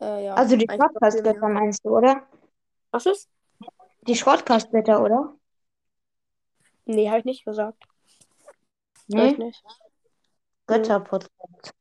[0.00, 1.48] Äh, ja, Also die mehr.
[1.48, 2.26] meinst du, oder?
[2.90, 3.28] Was ist?
[4.02, 5.34] Die Schrottkastblätter, oder?
[6.84, 7.82] Nee, habe ich nicht gesagt.
[9.08, 9.32] Nee?
[9.32, 9.62] nicht.
[10.66, 11.72] Götterpodcast.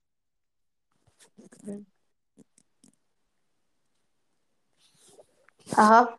[5.76, 6.18] Aha.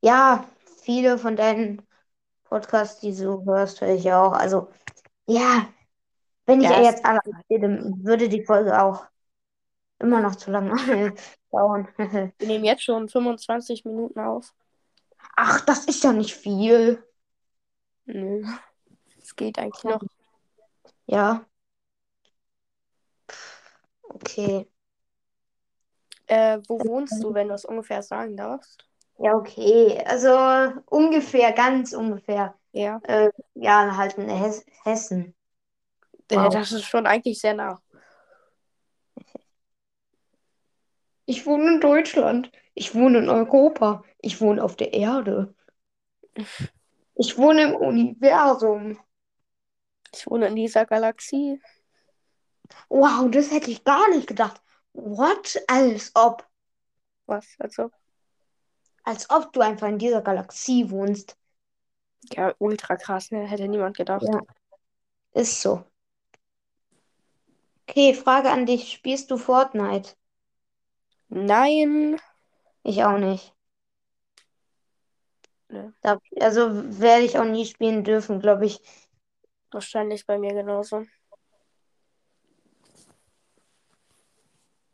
[0.00, 0.44] Ja,
[0.82, 1.82] viele von deinen
[2.44, 4.32] Podcasts, die du hörst, höre ich auch.
[4.32, 4.68] Also,
[5.26, 5.68] ja,
[6.46, 9.06] wenn ich Ja, jetzt alle erzähle, würde die Folge auch
[9.98, 11.14] immer noch zu lange
[11.52, 11.88] dauern.
[12.38, 14.52] Wir nehmen jetzt schon 25 Minuten auf.
[15.36, 17.02] Ach, das ist ja nicht viel.
[18.06, 18.44] Nö.
[19.22, 20.02] Es geht eigentlich noch.
[21.06, 21.46] Ja.
[24.14, 24.66] Okay.
[26.26, 28.84] Äh, wo wohnst du, wenn du es ungefähr sagen darfst?
[29.18, 30.02] Ja, okay.
[30.06, 30.28] Also
[30.86, 32.54] ungefähr, ganz ungefähr.
[32.72, 33.00] Ja.
[33.04, 35.34] Äh, ja, halt in Hes Hessen.
[36.36, 36.52] Wow.
[36.52, 37.80] das ist schon eigentlich sehr nah.
[41.24, 42.50] Ich wohne in Deutschland.
[42.74, 44.02] Ich wohne in Europa.
[44.20, 45.54] Ich wohne auf der Erde.
[47.14, 48.98] Ich wohne im Universum.
[50.14, 51.60] Ich wohne in dieser Galaxie.
[52.88, 54.60] Wow, das hätte ich gar nicht gedacht.
[54.92, 55.62] What?
[55.68, 56.46] Als ob.
[57.26, 57.46] Was?
[57.58, 57.90] Also,
[59.04, 61.36] Als ob du einfach in dieser Galaxie wohnst.
[62.32, 63.46] ja, ultra krass, ne?
[63.46, 64.24] Hätte niemand gedacht.
[64.26, 64.40] Ja.
[65.32, 65.84] Ist so.
[67.92, 68.90] Okay, Frage an dich.
[68.90, 70.14] Spielst du Fortnite?
[71.28, 72.18] Nein.
[72.84, 73.52] Ich auch nicht.
[75.68, 78.80] Ne, Da, also werde ich auch nie spielen dürfen, glaube ich.
[79.70, 81.04] wahrscheinlich bei mir genauso.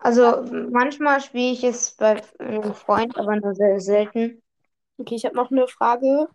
[0.00, 4.42] Also manchmal spiele ich es bei einem Freund, aber nur sehr selten.
[4.98, 6.28] Okay, ich habe noch eine Frage.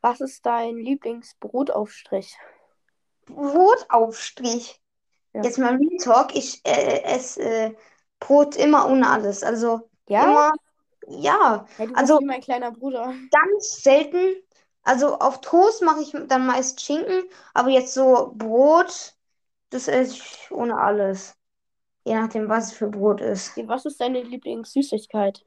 [0.00, 2.34] Was ist dein Lieblingsbrotaufstrich?
[3.26, 4.80] Brotaufstrich.
[5.36, 5.42] Ja.
[5.42, 6.34] Jetzt mal Real Talk.
[6.34, 7.74] Ich äh, esse äh,
[8.20, 9.42] Brot immer ohne alles.
[9.42, 10.24] Also Ja?
[10.24, 10.52] immer,
[11.08, 13.12] ja, Ja, Also- mein kleiner Bruder.
[13.30, 14.36] ganz selten.
[14.82, 19.14] Also auf Toast mache ich dann meist Schinken, aber jetzt so Brot,
[19.70, 21.34] das esse ich ohne alles.
[22.04, 23.52] Je nachdem, was es für Brot ist.
[23.66, 25.44] Was ist deine Lieblingssüßigkeit?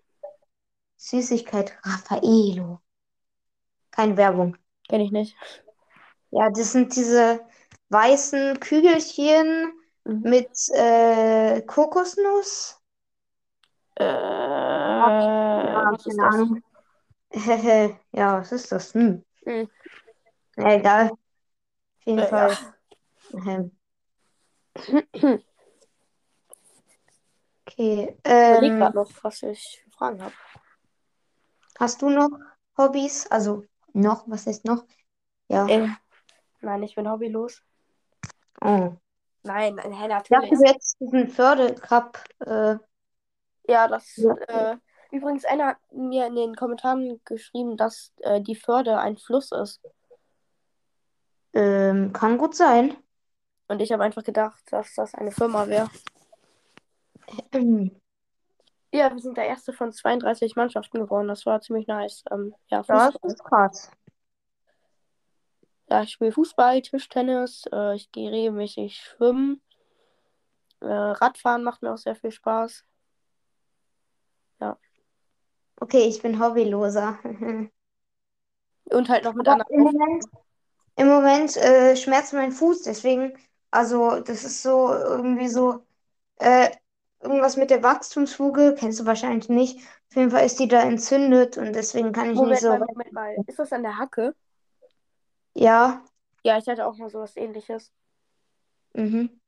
[0.98, 2.80] Süßigkeit Raffaello.
[3.92, 4.58] Keine Werbung.
[4.88, 5.36] Kenn ich nicht.
[6.32, 7.40] Ja, das sind diese
[7.90, 9.72] weißen Kügelchen
[10.10, 10.24] Mhm.
[10.24, 12.80] mit äh, Kokosnuss.
[13.96, 14.06] Äh,
[15.64, 16.52] Ja, was ist keine das?
[18.12, 18.94] Ja, was ist das?
[18.94, 19.24] Hm.
[19.46, 19.68] Hm.
[20.58, 21.10] Ja, egal.
[22.00, 22.58] Auf jeden Äh, Fall.
[22.60, 22.60] ja.
[23.34, 23.72] Ähm,
[27.68, 28.18] okay.
[28.26, 30.36] Ich Ähm, grad noch, was ich für Fragen habe.
[31.80, 32.30] hast du noch
[32.78, 33.26] Hobbys?
[33.32, 34.86] Also noch, was ist noch?
[35.50, 35.68] Ja.
[35.68, 35.88] Äh,
[36.62, 37.64] nein, ich bin hobbylos.
[38.62, 39.00] Oh.
[39.44, 40.60] Nein, nein, hä, Ich dachte, natürlich.
[40.60, 42.20] du hättest diesen Fördercup.
[42.40, 42.76] Äh,
[43.68, 44.16] Ja, das.
[44.18, 44.36] Ja.
[44.74, 44.78] Äh,
[45.12, 49.82] übrigens, einer hat mir in den Kommentaren geschrieben, dass äh, die Förde ein Fluss ist.
[51.54, 52.96] ähm, kann gut sein.
[53.68, 55.90] Und ich habe einfach gedacht, dass das eine Firma wäre.
[57.52, 57.92] Ähm,
[58.92, 61.28] Ja, wir sind der erste von 32 Mannschaften geworden.
[61.28, 62.24] Das war ziemlich nice.
[62.32, 63.92] Ähm, ja, das ist krass.
[65.90, 69.62] Ja, ich spiele Fußball, Tischtennis, äh, ich gehe regelmäßig schwimmen.
[70.82, 72.86] Äh, Radfahren macht mir auch sehr viel Spaß.
[75.82, 77.20] Okay, ich bin Hobbyloser.
[78.92, 79.74] Und halt noch mit Aber anderen.
[79.74, 80.26] im Moment,
[80.96, 83.34] im Moment äh, schmerzt mein Fuß, deswegen,
[83.72, 85.84] also das ist so irgendwie so,
[86.38, 86.70] äh,
[87.22, 89.78] irgendwas mit der Wachstumsfuge, kennst du wahrscheinlich nicht.
[90.10, 92.70] Auf jeden Fall ist die da entzündet und deswegen kann ich nicht Moment so.
[92.70, 93.36] mal, Moment mal.
[93.46, 94.34] Ist das an der Hacke?
[95.66, 96.04] Ja,
[96.44, 97.94] Ja, ich hatte auch mal sowas ähnliches.
[98.96, 99.40] mhm.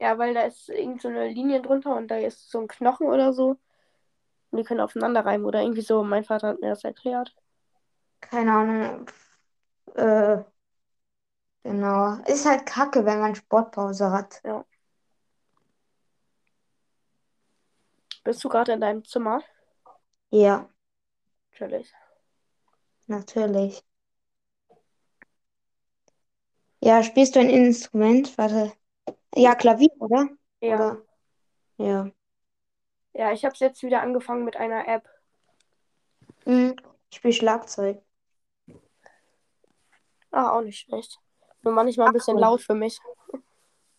[0.00, 3.06] Ja, weil da ist irgend so eine Linie drunter und da ist so ein Knochen
[3.08, 3.58] oder so.
[4.50, 6.02] Und die können aufeinander reimen oder irgendwie so.
[6.04, 7.34] Mein Vater hat mir das erklärt.
[8.20, 9.06] Keine Ahnung.
[9.96, 10.44] Äh,
[11.64, 12.14] genau.
[12.26, 14.42] Ist halt kacke, wenn man Sportpause hat.
[18.24, 19.42] Bist du gerade in deinem Zimmer?
[20.30, 20.68] Ja,
[21.52, 21.92] Natürlich.
[23.08, 23.82] natürlich.
[26.86, 28.38] Ja, spielst du ein Instrument?
[28.38, 28.72] Warte.
[29.34, 30.28] Ja, Klavier, oder?
[30.60, 30.74] Ja.
[30.76, 31.02] Oder?
[31.78, 32.10] Ja.
[33.12, 35.04] Ja, ich habe es jetzt wieder angefangen mit einer App.
[36.44, 36.76] Mhm.
[37.10, 38.00] Ich spiele Schlagzeug.
[40.30, 41.18] Ah, auch nicht schlecht.
[41.62, 43.00] Nur manchmal ein bisschen laut für mich.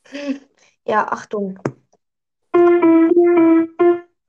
[0.86, 1.60] Ja, Achtung.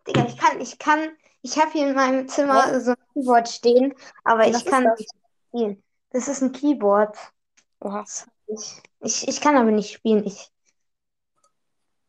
[0.09, 1.11] Digga, ich kann, ich kann,
[1.43, 2.81] ich habe hier in meinem Zimmer Hä?
[2.81, 3.95] so ein Keyboard stehen,
[4.25, 4.99] aber Was ich kann das?
[4.99, 5.13] nicht
[5.47, 5.85] spielen.
[6.11, 7.17] Das ist ein Keyboard.
[7.79, 8.05] Oha.
[8.49, 10.25] Ich, ich, ich kann aber nicht spielen.
[10.25, 10.51] Ich.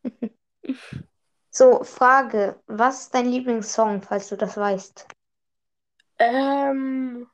[1.52, 2.62] So, Frage.
[2.68, 5.08] Was ist dein Lieblingssong, falls du das weißt?
[6.18, 7.28] Ähm.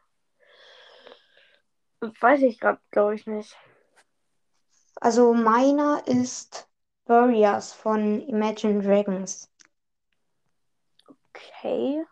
[2.01, 3.55] Weiß ich gerade, glaube ich nicht.
[4.97, 6.67] Also meiner ist
[7.05, 9.51] Warriors von Imagine Dragons.
[11.29, 12.05] Okay.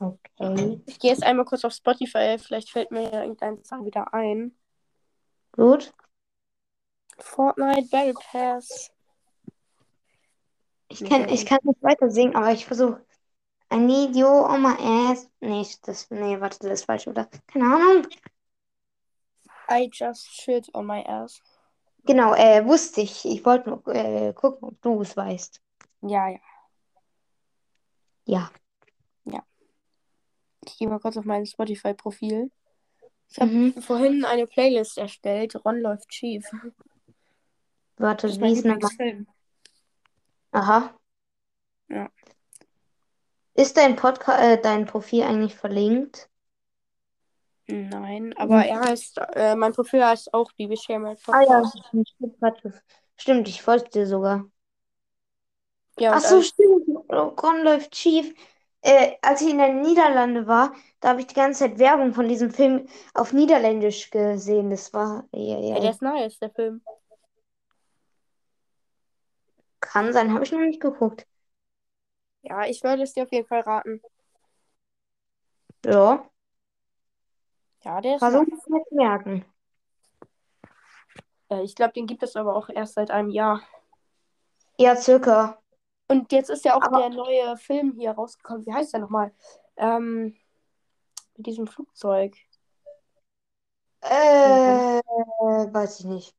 [0.00, 0.82] Okay.
[0.86, 2.38] Ich gehe jetzt einmal kurz auf Spotify.
[2.38, 4.56] Vielleicht fällt mir ja irgendein Song wieder ein.
[5.52, 5.92] Gut.
[7.22, 8.90] Fortnite Battle Pass.
[10.88, 13.04] Ich kann, ich kann nicht weiter singen, aber ich versuche.
[13.72, 15.30] I need you on my ass.
[15.40, 17.28] Nee, das, nee, warte, das ist falsch, oder?
[17.46, 18.06] Keine Ahnung.
[19.70, 21.40] I just shit on my ass.
[22.04, 23.24] Genau, äh, wusste ich.
[23.24, 25.60] Ich wollte nur äh, gucken, ob du es weißt.
[26.02, 26.28] Ja,
[28.24, 28.50] ja.
[29.24, 29.44] Ja.
[30.66, 32.50] Ich gehe mal kurz auf mein Spotify-Profil.
[33.28, 33.80] Ich habe Mhm.
[33.80, 35.54] vorhin eine Playlist erstellt.
[35.64, 36.44] Ron läuft schief.
[38.00, 38.90] Warte, Das ist wie ist nochmal?
[38.90, 39.26] Lieblingsfilm.
[40.52, 40.94] Aha.
[41.88, 42.08] Ja.
[43.54, 46.30] Ist dein Podcast, äh, dein Profil eigentlich verlinkt?
[47.66, 51.72] Nein, aber er heißt, äh, mein Profil heißt auch Baby Shamer Ah ja,
[53.16, 54.46] stimmt, ich folge dir sogar.
[55.98, 56.88] Ja, Ach so, stimmt.
[57.10, 58.34] Ron läuft schief.
[58.80, 62.26] Äh, als ich in den Niederlanden war, da habe ich die ganze Zeit Werbung von
[62.26, 64.70] diesem Film auf Niederländisch gesehen.
[64.70, 66.80] Das war, ja, ja, ja, der ist nice, der Film.
[69.90, 71.26] Kann sein, habe ich noch nicht geguckt.
[72.42, 74.00] Ja, ich würde es dir auf jeden Fall raten.
[75.84, 76.24] Ja,
[77.82, 79.44] Ja, der ist versuch es mir zu merken.
[81.48, 83.62] Äh, ich glaube, den gibt es aber auch erst seit einem Jahr.
[84.78, 85.60] Ja, circa.
[86.08, 88.66] Und jetzt ist ja auch Aber- der neue Film hier rausgekommen.
[88.66, 89.34] Wie heißt der nochmal?
[89.76, 90.36] Ähm,
[91.36, 92.36] mit diesem Flugzeug.
[94.02, 95.00] Äh,
[95.72, 96.36] weiß ich nicht.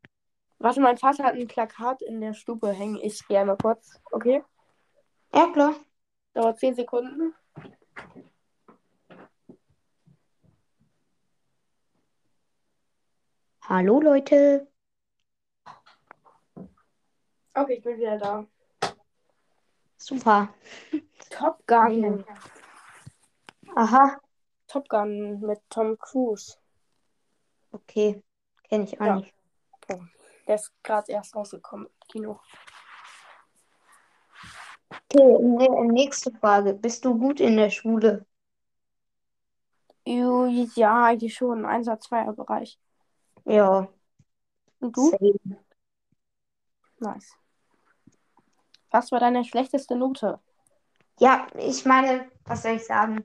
[0.62, 3.00] Warte, mein Vater hat ein Plakat in der Stube hängen.
[3.02, 4.00] Ich gehe einmal kurz.
[4.12, 4.44] Okay?
[5.34, 5.74] Ja, klar.
[6.34, 7.34] Dauert 10 Sekunden.
[13.62, 14.68] Hallo, Leute.
[17.54, 18.46] Okay, ich bin wieder da.
[19.98, 20.54] Super.
[21.30, 22.26] Top Gun.
[23.76, 24.20] Aha,
[24.68, 26.58] Top Gun mit Tom Cruise.
[27.72, 28.22] okay.
[28.68, 29.16] Kenne ich auch Ja.
[29.18, 29.34] nicht.
[30.52, 32.42] Der ist gerade erst rausgekommen im Kino.
[35.10, 36.74] Okay, nächste Frage.
[36.74, 38.26] Bist du gut in der Schule?
[40.04, 41.60] Ja, eigentlich schon.
[41.60, 42.78] Im Einsatz-Zweier-Bereich.
[43.46, 43.88] Ja,
[44.82, 45.12] Und du?
[45.12, 45.64] same.
[47.00, 47.34] Nice.
[48.90, 50.42] Was war deine schlechteste Note?
[51.22, 53.24] Ja, ich meine, was soll ich sagen?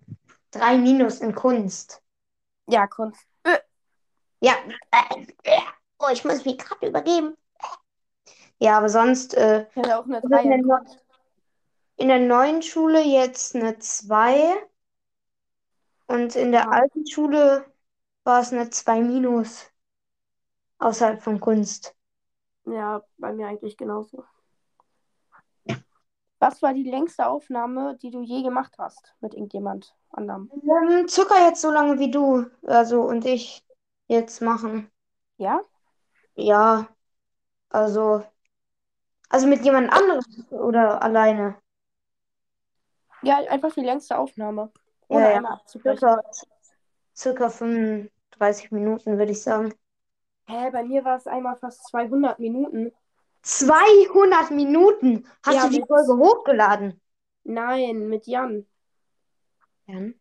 [0.53, 2.05] Drei Minus in Kunst.
[2.69, 3.27] Ja, Kunst.
[4.39, 4.55] Ja.
[5.99, 7.37] Oh, ich muss mich gerade übergeben.
[8.59, 10.81] Ja, aber sonst äh, Ich hatte auch eine Also 3 in der
[11.99, 14.55] in der neuen Schule jetzt eine 2
[16.07, 17.65] und in der alten Schule
[18.25, 19.71] war es eine 2 Minus
[20.79, 21.95] außerhalb von Kunst.
[22.67, 24.25] Ja, bei mir eigentlich genauso.
[26.39, 30.51] Was war die längste Aufnahme, die du je gemacht hast mit irgendjemand anderem?
[30.53, 33.65] Ähm, circa jetzt so lange wie du, also und ich
[34.07, 34.91] jetzt machen.
[35.39, 35.63] Ja?
[36.37, 36.88] Ja,
[37.70, 38.25] also,
[39.29, 41.57] also mit jemand anderem oder alleine.
[43.22, 44.70] Ja, einfach die längste Aufnahme.
[45.09, 45.37] Ohne Ja, ja.
[45.37, 45.99] einmal abzubrechen.
[45.99, 46.22] Circa,
[47.14, 49.75] circa 35 Minuten, würde ich sagen.
[50.49, 52.92] Hä, bei mir war es einmal fast 200 Minuten.
[53.42, 55.27] 200 Minuten!
[55.44, 57.01] Hast Ja, du die mit- Folge hochgeladen?
[57.44, 58.66] Nein, mit Jan.
[59.87, 60.14] Jan?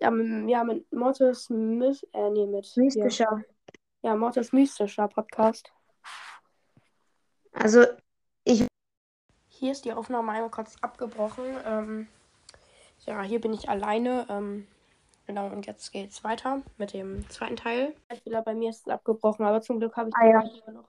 [0.00, 2.84] Ja, mit, ja, mit Mortis Mys äh, nee, mit hier.
[2.84, 3.42] Mystischer.
[4.06, 5.72] Ja, Mortis Mystischer Podcast.
[7.50, 7.86] Also,
[9.48, 11.44] Hier ist die Aufnahme einmal kurz abgebrochen.
[11.64, 12.08] Ähm,
[13.04, 14.24] ja, hier bin ich alleine.
[14.30, 14.68] Ähm,
[15.26, 17.96] genau, und jetzt geht's weiter mit dem zweiten Teil.
[18.44, 20.44] Bei mir ist es abgebrochen, aber zum Glück habe ich Ah, ja.
[20.70, 20.88] Noch.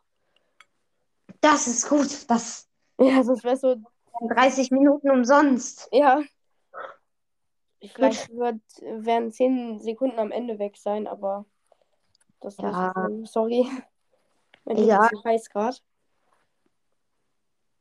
[1.42, 2.30] das ist gut.
[2.30, 5.90] Das Ja, sonst wäre so, sind 30 Minuten umsonst.
[5.92, 6.22] ja.
[7.82, 11.48] Vielleicht wird, werden 10 Sekunden am Ende weg sein, aber
[12.42, 12.92] das ist Ja.
[12.94, 13.26] schlimm.
[13.26, 13.68] Sorry.
[14.66, 14.76] Ja.
[14.76, 15.06] ja.
[15.08, 15.78] ist heiß gerade,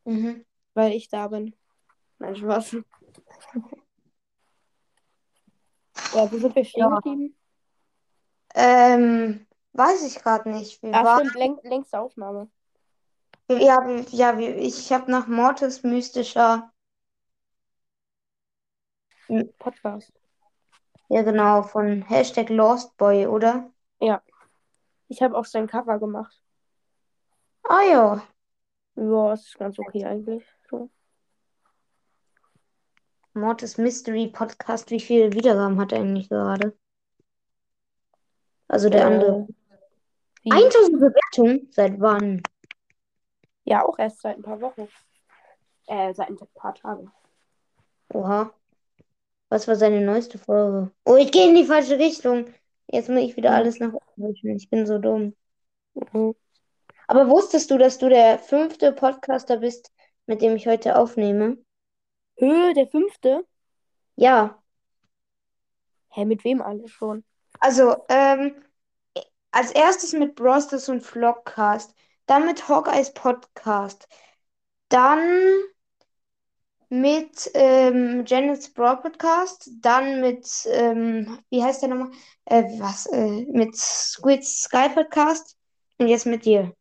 [0.05, 0.45] Mhm.
[0.75, 1.57] weil ich da bin.
[2.19, 2.77] Nein, Spaß.
[6.14, 6.97] Ja, wo sind wir stehen Ja.
[7.01, 7.37] geblieben?
[8.55, 10.83] Ähm, weiß ich gerade nicht.
[10.83, 12.49] Wir Ah, waren, läng längste Aufnahme.
[13.49, 16.73] ja, ja, ich habe nach Mortis mystischer,
[19.59, 20.12] Podcast.
[21.09, 23.72] ja genau, von Hashtag Lost Boy, oder?
[25.09, 26.42] Ich habe auch sein Cover gemacht.
[27.68, 28.22] Ah ja,
[28.96, 30.44] Ja, ist ganz okay eigentlich.
[30.70, 30.90] So.
[33.34, 34.90] Mortis Mystery Podcast.
[34.90, 36.76] Wie viele Wiedergaben hat er eigentlich gerade?
[38.68, 39.48] Also der Äh, andere.
[40.42, 40.50] Wie?
[40.52, 41.68] 1000 Bewertungen?
[41.70, 42.42] Seit wann?
[43.64, 44.88] Ja, auch erst seit ein paar Wochen.
[45.86, 47.12] Äh, seit ein paar Tagen.
[48.14, 48.52] Oha.
[49.48, 50.90] Was war seine neueste Folge?
[51.04, 52.46] Oh, ich gehe in die falsche Richtung.
[52.89, 54.57] Jetzt muss ich wieder alles nach oben wischen.
[54.57, 55.34] Ich bin so dumm.
[55.95, 56.34] Mhm.
[57.09, 59.93] Aber wusstest du, dass du der fünfte Podcaster bist,
[60.26, 61.59] mit dem ich heute aufnehme?
[62.37, 63.47] Höhe, der fünfte?
[64.16, 64.62] Ja.
[66.11, 67.24] Hä, mit wem alle schon?
[67.61, 68.55] Also, ähm,
[69.51, 71.95] als erstes mit Brosters und Vlogcast,
[72.26, 74.09] dann mit Hawkeyes Podcast,
[74.89, 75.20] dann
[76.89, 82.11] mit ähm, Janet's Brawl Podcast, dann mit, ähm, wie heißt der nochmal?
[82.45, 83.07] Äh, was?
[83.07, 85.57] Äh, mit Squid's Sky Podcast
[85.99, 86.74] und jetzt mit dir.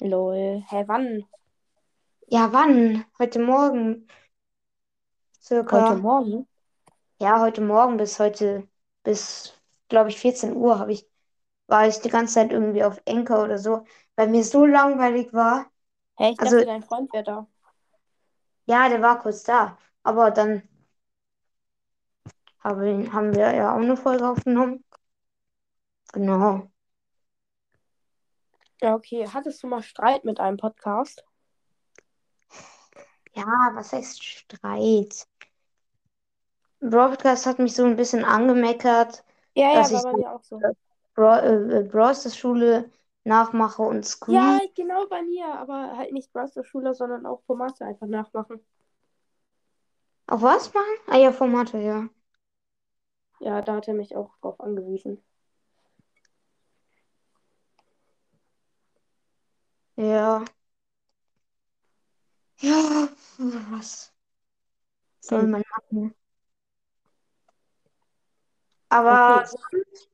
[0.00, 0.64] Lol.
[0.68, 1.24] Hä, wann?
[2.28, 3.04] Ja, wann?
[3.18, 4.06] Heute Morgen.
[5.42, 5.90] Circa.
[5.90, 6.48] Heute Morgen?
[7.20, 8.68] Ja, heute Morgen bis heute,
[9.02, 9.52] bis,
[9.88, 11.06] glaube ich, 14 Uhr habe ich,
[11.66, 13.84] war ich die ganze Zeit irgendwie auf Enker oder so,
[14.14, 15.66] weil mir so langweilig war.
[16.16, 17.46] Hä, ich Also- dachte, dein Freund wäre da.
[18.68, 20.62] Ja, der war kurz da, aber dann
[22.60, 24.84] haben, haben wir ja auch eine Folge aufgenommen.
[26.12, 26.70] Genau.
[28.82, 29.26] Ja, okay.
[29.32, 31.24] Hattest du mal Streit mit einem Podcast?
[33.34, 35.26] Ja, was heißt Streit?
[36.80, 40.42] Broadcast hat mich so ein bisschen angemeckert, Ja, Dass ja, ich war bei mir auch
[40.42, 40.60] so.
[41.14, 42.36] Bro äh, Bros.
[42.36, 42.90] Schule
[43.28, 44.34] nachmache und Squeak.
[44.34, 48.60] Ja, genau bei mir, aber halt nicht Browser Schule, sondern auch Formate einfach nachmachen.
[50.26, 50.86] Auf was machen?
[51.08, 52.08] Ah ja, Formate, ja.
[53.40, 55.20] Ja, da hat er mich auch drauf angewiesen.
[59.96, 60.44] Ja.
[62.60, 63.08] Ja,
[63.70, 64.12] was
[65.20, 65.50] soll Hm.
[65.50, 66.14] man machen?
[68.90, 69.46] Aber Okay.
[69.46, 70.08] sonst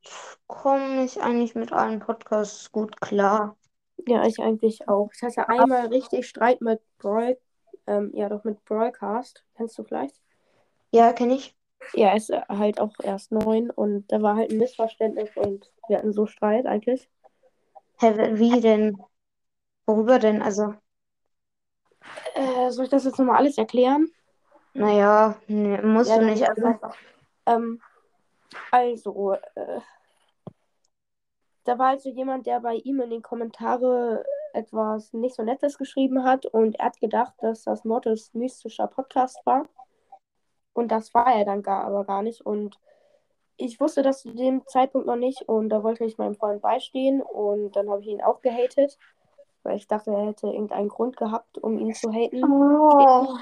[0.47, 3.57] komme ich eigentlich mit allen Podcasts gut klar.
[4.07, 5.11] Ja, ich eigentlich auch.
[5.15, 7.39] Ich hatte einmal richtig Streit mit Brawl,
[7.87, 9.45] ähm, ja doch mit Broadcast.
[9.57, 10.21] Kennst du vielleicht?
[10.93, 11.55] Ja, kenne ich.
[11.95, 15.73] Ja, er ist äh, halt auch erst neun und da war halt ein Missverständnis und
[15.89, 17.09] wir hatten so Streit eigentlich.
[18.01, 18.97] Hä, wie denn?
[19.87, 20.43] Worüber denn?
[20.43, 20.75] Also,
[22.35, 24.09] Äh, soll ich das jetzt nochmal alles erklären?
[24.75, 26.43] naja, nee, musst Ja, du dann nicht.
[26.43, 26.97] ist Also, einfach.
[27.47, 27.83] Ähm,
[28.71, 29.81] also, äh,
[31.65, 34.19] da war also jemand, der bei ihm in den Kommentaren
[34.53, 39.45] etwas nicht so Nettes geschrieben hat und er hat gedacht, dass das Mortis mystischer Podcast
[39.45, 39.67] war.
[40.73, 42.41] Und das war er dann gar, aber gar nicht.
[42.43, 42.79] Und
[43.57, 47.23] ich wusste das zu dem Zeitpunkt noch nicht und da wollte ich meinem Freund beistehen
[47.23, 48.99] und dann habe ich ihn auch gehatet,
[49.63, 52.43] weil ich dachte, er hätte irgendeinen Grund gehabt, um ihn zu haten.
[52.45, 53.39] oh,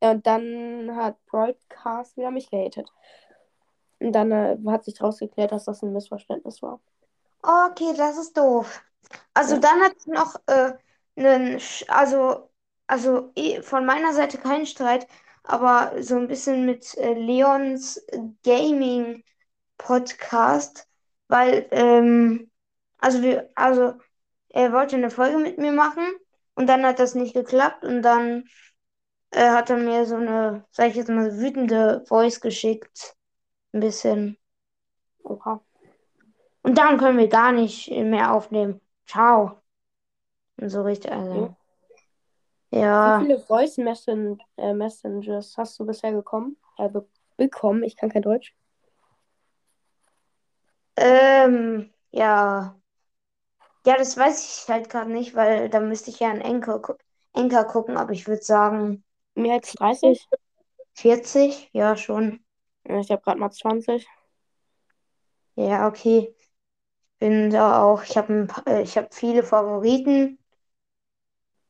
[0.00, 2.92] Und dann hat Broadcast wieder mich gehatet.
[4.06, 6.80] Und dann äh, hat sich rausgeklärt, dass das ein Missverständnis war.
[7.42, 8.82] okay, das ist doof.
[9.34, 9.58] Also Ja.
[9.58, 10.72] dann hat es noch äh,
[11.16, 12.50] einen, also,
[12.86, 15.06] also eh, von meiner Seite kein Streit,
[15.44, 18.00] aber so ein bisschen mit äh, Leons
[18.44, 19.24] Gaming
[19.78, 20.88] Podcast,
[21.28, 22.50] weil, ähm,
[22.98, 23.94] also wir, also
[24.50, 26.04] er wollte eine Folge mit mir machen
[26.54, 28.44] und dann hat das nicht geklappt und dann
[29.32, 33.16] äh, hat er mir so eine, sag ich jetzt mal, wütende Voice geschickt.
[33.72, 34.38] Ein bisschen.
[35.24, 35.60] Oha.
[36.62, 38.80] Und dann können wir gar nicht mehr aufnehmen.
[39.06, 39.58] Ciao.
[40.56, 41.56] Und so richtig, also.
[42.70, 43.18] Wie Ja.
[43.24, 46.56] viele Voice Messen äh, Messengers hast du bisher gekommen?
[46.78, 47.06] Äh, be
[47.36, 47.84] bekommen?
[47.84, 48.54] Ich kann kein Deutsch.
[50.96, 52.76] Ähm, ja.
[53.86, 56.94] Ja, das weiß ich halt gerade nicht, weil da müsste ich ja einen Enker, gu
[57.34, 59.04] Enker gucken, aber ich würde sagen
[59.34, 60.26] Mehr als 30?
[60.94, 62.41] 40, ja schon.
[62.88, 64.06] Ja, Ich habe gerade mal 20.
[65.56, 66.34] Ja, okay.
[67.20, 70.38] Bin da auch, ich habe äh, ich habe viele Favoriten.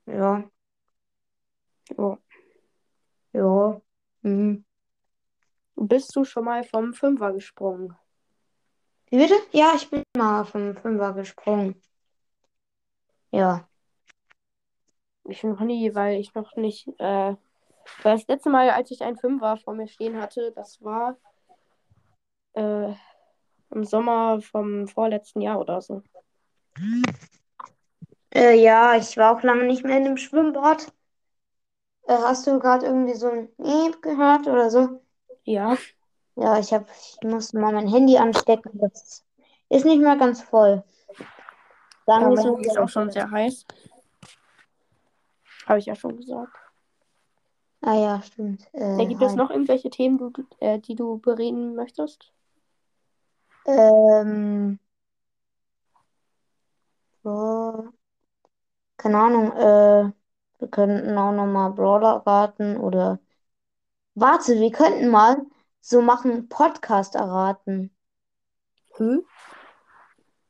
[0.07, 0.49] Ja,
[1.99, 2.19] Oh.
[3.33, 3.81] ja.
[4.23, 4.65] Mhm.
[5.77, 7.95] Bist du schon mal vom Fünfer gesprungen?
[9.11, 9.35] Wie bitte?
[9.53, 11.81] Ja, ich bin mal vom Fünfer gesprungen.
[13.31, 13.69] Ja.
[15.25, 16.89] Ich noch nie, weil ich noch nicht.
[16.99, 17.35] Äh,
[18.03, 21.17] das letzte Mal, als ich einen Fünfer vor mir stehen hatte, das war
[22.55, 22.93] äh,
[23.71, 26.03] im Sommer vom vorletzten Jahr oder so.
[28.35, 30.93] Äh, ja, ich war auch lange nicht mehr in dem Schwimmbad.
[32.07, 35.03] Äh, hast du gerade irgendwie so ein Piep gehört oder so?
[35.45, 35.77] Ja,
[36.37, 38.79] Ja, ich hab, ich muss mal mein Handy anstecken.
[38.79, 39.25] Das
[39.69, 40.83] ist nicht mehr ganz voll.
[42.07, 42.81] ja es mal Handy ist so.
[42.81, 43.67] auch schon sehr heiß.
[45.67, 46.62] Habe ich ja schon gesagt.
[47.83, 48.69] Ah ja, stimmt.
[48.73, 49.37] Äh, gibt es hi.
[49.37, 52.33] noch irgendwelche Themen, du, äh, die du bereden möchtest?
[53.67, 54.79] Ähm,
[57.25, 57.89] so,
[58.97, 59.53] keine Ahnung.
[59.53, 60.13] Äh,
[60.61, 63.19] wir könnten auch noch mal Brawler raten oder
[64.15, 65.45] warte, wir könnten mal
[65.81, 67.91] so machen Podcast erraten.
[68.95, 69.25] Hm?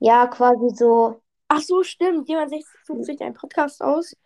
[0.01, 1.23] Ja, quasi so.
[1.49, 2.29] Ach so, stimmt.
[2.29, 2.53] Jemand
[2.85, 4.17] sucht sich einen Podcast aus.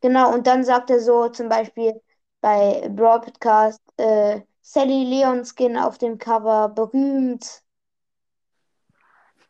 [0.00, 2.00] Genau, und dann sagt er so zum Beispiel
[2.40, 7.62] bei Brawl Podcast, äh, Sally Leon Skin auf dem Cover, berühmt.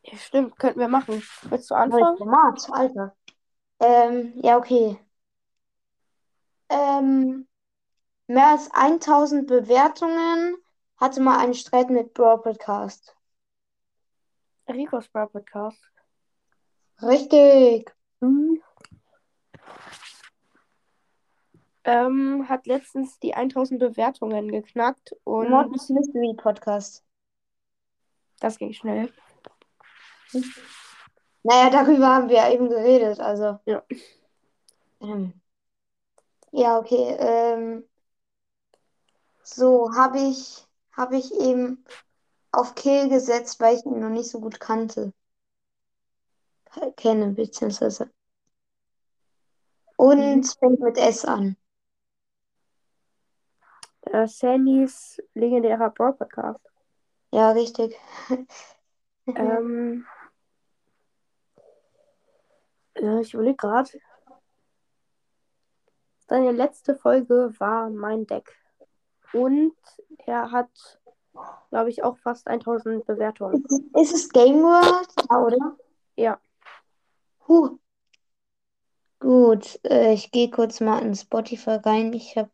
[0.02, 1.22] Ja, stimmt, könnten wir machen.
[1.42, 2.18] Willst du anfangen?
[2.18, 3.16] Format, Alter.
[3.80, 4.98] Ähm, ja, okay.
[6.68, 7.46] Ähm,
[8.26, 10.56] mehr als 1000 Bewertungen
[10.96, 13.16] hatte mal einen Streit mit Brawl Podcast.
[14.68, 15.80] Rico's Brawl Podcast.
[17.02, 17.94] Richtig.
[18.20, 18.62] Mhm.
[21.88, 27.04] Ähm, hat letztens die 1000 Bewertungen geknackt und Mortis Mystery Podcast.
[28.40, 29.12] das ging schnell.
[31.44, 33.60] Naja, darüber haben wir ja eben geredet, also.
[33.66, 33.84] Ja.
[35.00, 35.40] Ähm,
[36.50, 37.16] ja, okay.
[37.20, 37.84] Ähm,
[39.44, 41.84] so, habe ich, habe ich eben
[42.50, 45.12] auf Kill gesetzt, weil ich ihn noch nicht so gut kannte.
[46.64, 48.10] Ke- Kenne, beziehungsweise.
[49.96, 50.42] Und Mhm.
[50.58, 51.56] fängt mit S an.
[54.06, 56.60] Äh, Sandys legendärer Brawl Podcast.
[57.32, 57.96] Ja, richtig.
[59.26, 60.06] ähm,
[62.96, 63.90] ja, ich überlege gerade.
[66.28, 68.56] Seine letzte Folge war mein Deck.
[69.32, 69.76] Und
[70.24, 71.00] er hat,
[71.70, 73.64] glaube ich, auch fast 1000 Bewertungen.
[74.00, 75.08] Ist, es Game World?
[75.30, 75.76] Ja, oder?
[76.16, 76.40] Ja.
[77.46, 77.78] Huh.
[79.18, 82.12] Gut, äh, ich gehe kurz mal in Spotify rein.
[82.12, 82.50] Ich habe.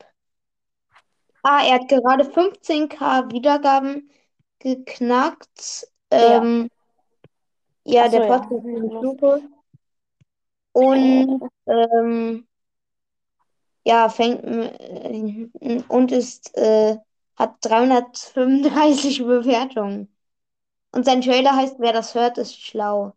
[1.42, 4.10] Ah, er hat gerade 15k Wiedergaben
[4.58, 5.86] geknackt.
[6.10, 6.68] Ähm,
[7.84, 8.38] ja, Ach so, der ja.
[8.38, 9.42] Podcast ist mit Lupe.
[10.72, 12.46] Und ähm,
[13.84, 16.96] ja, fängt äh, und ist äh,
[17.36, 20.14] hat 335 Bewertungen.
[20.92, 23.14] Und sein Trailer heißt, wer das hört, ist schlau.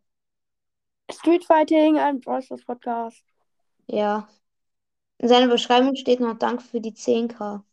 [1.11, 3.23] Street Fighting, ein Brawl Podcast.
[3.88, 4.28] Ja.
[5.17, 7.63] In seiner Beschreibung steht noch Dank für die 10k.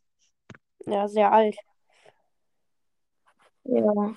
[0.87, 1.57] Ja, sehr alt.
[3.65, 4.15] Ja.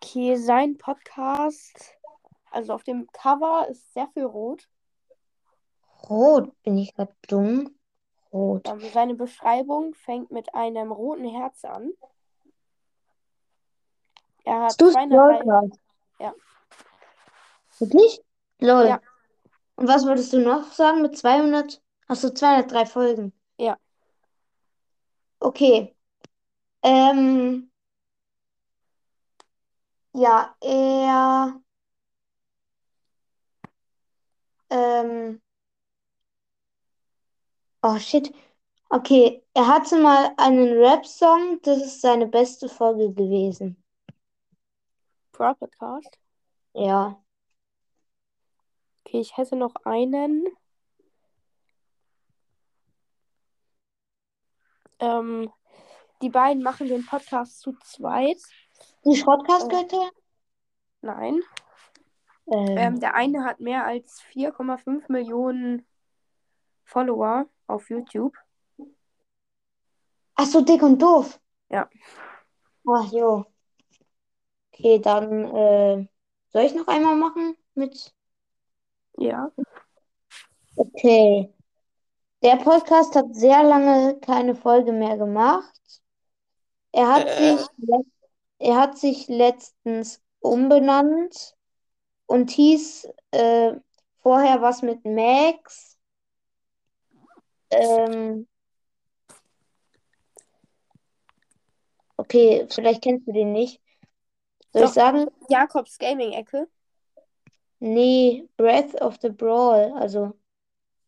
[0.00, 1.96] Okay, sein Podcast,
[2.50, 4.68] also auf dem Cover ist sehr viel rot.
[6.08, 7.74] Rot, bin ich gerade dumm?
[8.32, 8.68] Rot.
[8.68, 11.92] Ähm, seine Beschreibung fängt mit einem roten Herz an.
[14.44, 15.80] Er hat du 203 Podcast?
[16.20, 16.34] Ja.
[17.78, 18.20] Wirklich?
[18.60, 18.86] Lol.
[18.86, 19.00] Ja.
[19.76, 21.82] Und was wolltest du noch sagen mit 200?
[22.08, 23.32] Hast du 203 Folgen?
[25.40, 25.96] Okay.
[26.82, 27.70] Ähm,
[30.12, 31.60] ja, er,
[34.70, 35.40] ähm,
[37.82, 38.32] oh shit.
[38.90, 43.82] Okay, er hatte mal einen Rap-Song, das ist seine beste Folge gewesen.
[45.32, 46.18] Brawl Podcast.
[46.74, 47.22] Ja.
[49.04, 50.46] Okay, ich hätte noch einen.
[55.00, 55.50] Ähm,
[56.22, 58.38] die beiden machen den Podcast zu zweit.
[59.04, 60.10] Die Schrottcast-Götter?
[61.00, 61.40] Nein.
[62.50, 65.86] Ähm, Ähm, der eine hat mehr als 4,5 Millionen
[66.84, 68.36] Follower auf YouTube.
[70.34, 71.38] ach so, dick und doof.
[71.68, 71.88] Ja.
[72.86, 73.44] Ach jo.
[74.72, 76.08] Okay, dann äh,
[76.48, 78.14] soll ich noch einmal machen mit.
[79.18, 79.50] Ja.
[80.76, 81.52] Okay.
[82.42, 85.74] Der Podcast hat sehr lange keine Folge mehr gemacht.
[86.92, 87.56] Er hat Äh.
[87.56, 87.66] sich,
[88.58, 91.56] er hat sich letztens umbenannt
[92.26, 93.72] und hieß äh,
[94.22, 95.98] vorher was mit Max.
[97.70, 98.46] Ähm,
[102.16, 103.80] okay, vielleicht kennst du den nicht.
[104.72, 104.94] Soll ich Doch.
[104.94, 105.26] sagen?
[105.48, 106.68] Jakobs Gaming-Ecke.
[107.80, 109.92] Nee, Breath of the Brawl.
[109.96, 110.34] Also,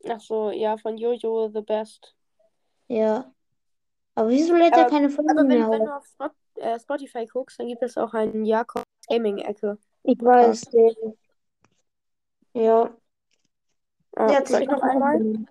[0.09, 2.15] Ach so, ja, von Jojo the Best.
[2.89, 3.33] ja.
[4.17, 7.27] Aber wieso lädt er keine Folgen Aber wenn, mehr wenn du auf Spot, äh, Spotify
[7.27, 9.79] guckst, dann gibt es auch einen Jakobs Gaming-Ecke.
[10.03, 10.95] Ich weiß, den.
[12.53, 12.95] Ja.
[14.17, 15.47] Ah, Der hat soll ich noch einmal?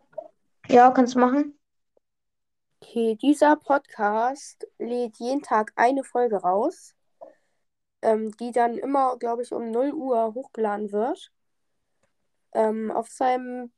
[0.68, 1.58] Ja, kannst du machen.
[2.82, 6.96] Okay, dieser Podcast lädt jeden Tag eine Folge raus,
[8.02, 11.32] ähm, die dann immer, glaube ich, um 0 Uhr hochgeladen wird.
[12.54, 13.72] Ähm, auf seinem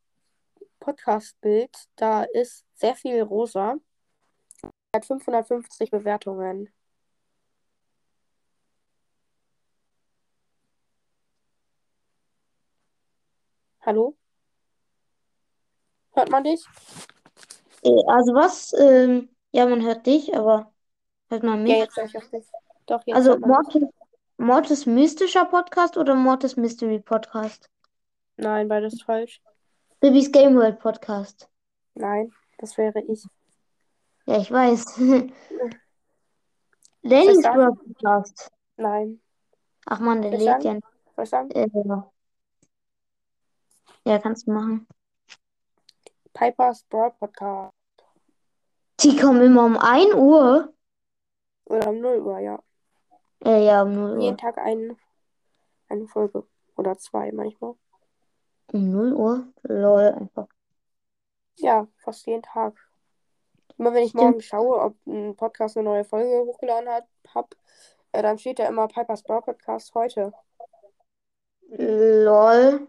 [0.82, 3.76] Podcast-Bild, da ist sehr viel rosa.
[4.94, 6.70] Hat 550 Bewertungen.
[13.82, 14.18] Hallo?
[16.14, 16.66] Hört man dich?
[17.84, 18.74] Äh, Also was?
[18.74, 20.74] Ähm, ja, man hört dich, aber
[21.30, 21.72] hört man mich?
[21.72, 22.46] Ja, jetzt höre ich auch dich.
[22.86, 23.38] Doch, jetzt Also.
[23.40, 23.84] Mortis,
[24.38, 27.70] Mortis mystischer Podcast oder Mortis Mystery Podcast?
[28.38, 29.42] Nein, beides falsch.
[30.02, 31.48] Bibis Game World Podcast.
[31.94, 33.24] Nein, das wäre ich.
[34.26, 34.98] Ja, ich weiß.
[37.04, 37.44] Lennys?
[37.44, 38.52] Brawl Podcast.
[38.78, 39.22] Nein.
[39.86, 40.80] Ach man, der lädt ja.
[41.24, 41.52] Sagen?
[41.52, 41.70] Äh,
[44.04, 44.88] ja, kannst du machen.
[46.34, 47.76] Pipers Brawl Podcast.
[49.02, 50.74] Die kommen immer um 1 Uhr.
[51.66, 52.60] Oder um 0 Uhr, ja.
[53.46, 54.38] Äh, ja, um 0 Jeden Uhr.
[54.38, 54.98] Tag ein,
[55.90, 56.48] eine Folge.
[56.76, 57.76] Oder zwei manchmal.
[58.74, 59.48] Um 0 Uhr?
[59.64, 60.48] Lol, einfach.
[61.58, 62.74] Ja, fast jeden Tag.
[63.78, 64.24] Immer wenn ich Stimmt.
[64.24, 67.56] morgen schaue, ob ein Podcast eine neue Folge hochgeladen hat, hab,
[68.12, 70.34] äh, dann steht da immer Pipers Brawl Podcast heute.
[71.68, 72.88] Lol.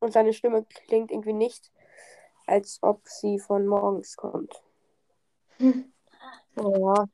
[0.00, 1.70] Und seine Stimme klingt irgendwie nicht,
[2.46, 4.62] als ob sie von morgens kommt.
[6.54, 7.08] Ja.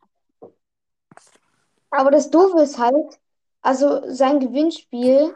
[1.90, 3.20] Aber das Doofe ist halt,
[3.62, 5.32] also sein Gewinnspiel,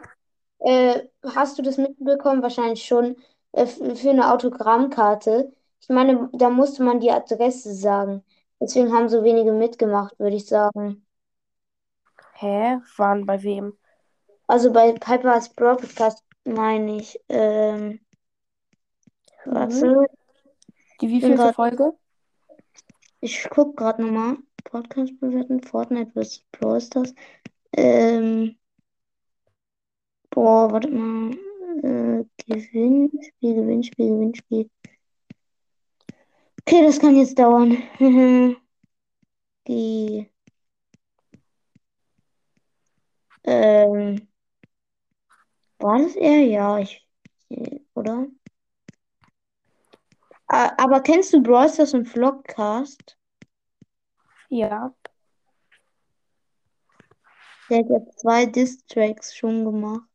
[0.63, 1.01] äh,
[1.35, 2.41] hast du das mitbekommen?
[2.41, 3.15] Wahrscheinlich schon,
[3.53, 5.51] äh, f- für eine Autogrammkarte.
[5.81, 8.23] Ich meine, da musste man die Adresse sagen.
[8.59, 11.05] Deswegen haben so wenige mitgemacht, würde ich sagen.
[12.33, 12.79] Hä?
[12.97, 13.77] Waren bei wem?
[14.47, 17.19] Also bei Piper's Brawl Podcast meine ich.
[17.29, 17.99] Ähm,
[19.45, 19.53] Mhm.
[19.55, 20.07] warte,
[21.01, 21.93] Die bin wievielte grad, Folge?
[23.21, 24.37] ich gucke gerade nochmal.
[24.63, 26.43] Podcast bewerten, Fortnite vs.
[26.51, 27.13] Brawl Stars.
[27.73, 28.57] Ähm,
[30.33, 31.31] boah, warte mal.
[31.83, 34.69] Äh, Gewinnspiel, Gewinnspiel, Gewinnspiel.
[36.61, 37.77] Okay, das kann jetzt dauern.
[39.67, 40.29] Die,
[43.43, 44.27] ähm,
[45.79, 46.39] war das er?
[46.45, 47.07] Ja, ich,
[47.95, 48.27] oder?
[50.47, 53.17] A- Aber kennst du Brawl Stars und Vlogcast?
[54.49, 54.93] Ja.
[57.69, 60.07] Der hat ja zwei Diss-Tracks schon gemacht.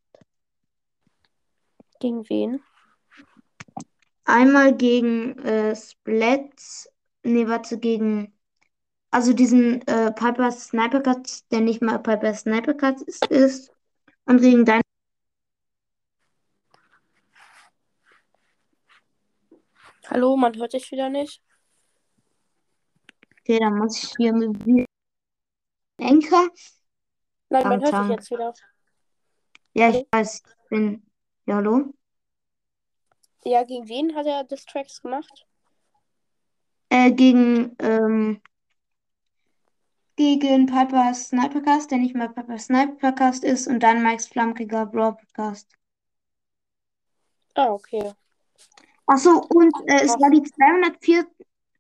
[2.00, 2.62] Gegen wen?
[4.24, 6.92] Einmal gegen äh, Splats,
[7.22, 8.34] nee, warte, gegen,
[9.10, 13.72] also diesen äh, Piper Sniper Cut, der nicht mal Piper Sniper Cut ist, ist
[14.26, 14.82] und gegen dein,
[20.10, 21.42] Hallo, man hört dich wieder nicht.
[23.48, 24.86] okay, da muss ich hier mit
[25.98, 26.48] Enker
[27.50, 28.52] Nein, man hört dich jetzt wieder.
[29.72, 31.07] Ja, ich weiß, ich bin,
[31.48, 31.94] ja, hallo?
[33.42, 35.46] Ja, gegen wen hat er Distracks gemacht?
[36.90, 38.42] Äh, gegen, ähm,
[40.16, 45.72] gegen Piper Snipercast, der nicht mal Piper Snipercast ist und dann Mike's Flamkiger Broadcast.
[47.54, 48.12] Ah, okay.
[49.06, 51.26] Achso, und äh, es war die 204,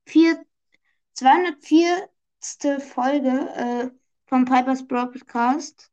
[0.06, 0.44] 4,
[1.12, 2.08] 204.
[2.78, 3.90] Folge äh,
[4.26, 5.90] vom Piper's Broadcast.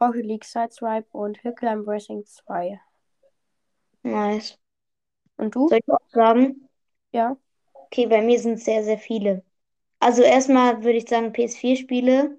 [0.00, 2.80] Rocket League Sideswipe und Hill Climb Racing 2.
[4.02, 4.58] Nice.
[5.36, 5.68] Und du?
[5.68, 6.68] Soll ich auch sagen?
[7.12, 7.36] Ja.
[7.72, 9.42] Okay, bei mir sind es sehr, sehr viele.
[10.00, 12.36] Also erstmal würde ich sagen PS4-Spiele.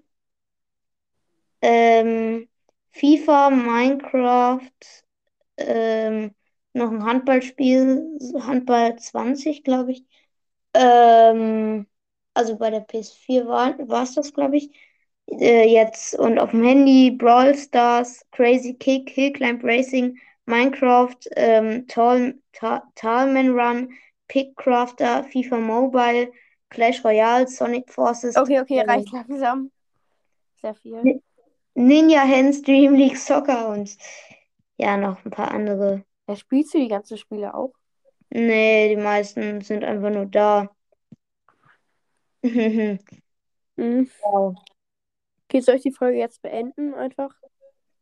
[1.62, 2.48] Ähm,
[2.92, 4.62] FIFA, Minecraft,
[5.58, 6.36] ähm,
[6.74, 10.06] noch ein Handballspiel, Handball 20, glaube ich.
[10.74, 11.88] Ähm,
[12.34, 14.72] also bei der PS4 war es das, glaube ich.
[15.28, 21.88] Äh, jetzt und auf dem Handy Brawl Stars, Crazy Kick, Hill Climb Racing, Minecraft, ähm,
[21.88, 23.90] Tall, Ta Talman Run,
[24.28, 26.32] Pickcrafter, FIFA Mobile,
[26.72, 29.72] Clash Royale, Sonic Forces, Okay, okay, äh, reicht langsam.
[30.62, 31.22] Sehr viel.
[31.76, 33.96] Ninja Hands, Dream League Soccer und
[34.78, 36.04] ja, noch ein paar andere.
[36.28, 37.74] Ja, spielst du die ganzen Spiele auch?
[38.30, 40.70] Nee, die meisten sind einfach nur da.
[42.44, 43.00] Mhm.
[44.22, 44.56] Wow.
[45.48, 47.36] Okay, soll ich die Folge jetzt beenden einfach?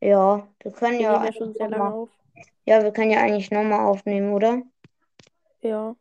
[0.01, 2.09] Ja, wir können ja ja schon sehr lange auf.
[2.65, 4.61] ja, wir können ja eigentlich nochmal aufnehmen, oder?
[5.61, 5.95] Ja.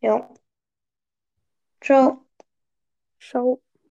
[0.00, 0.28] Ja.
[1.86, 2.26] Ciao.
[3.18, 3.60] Ciao.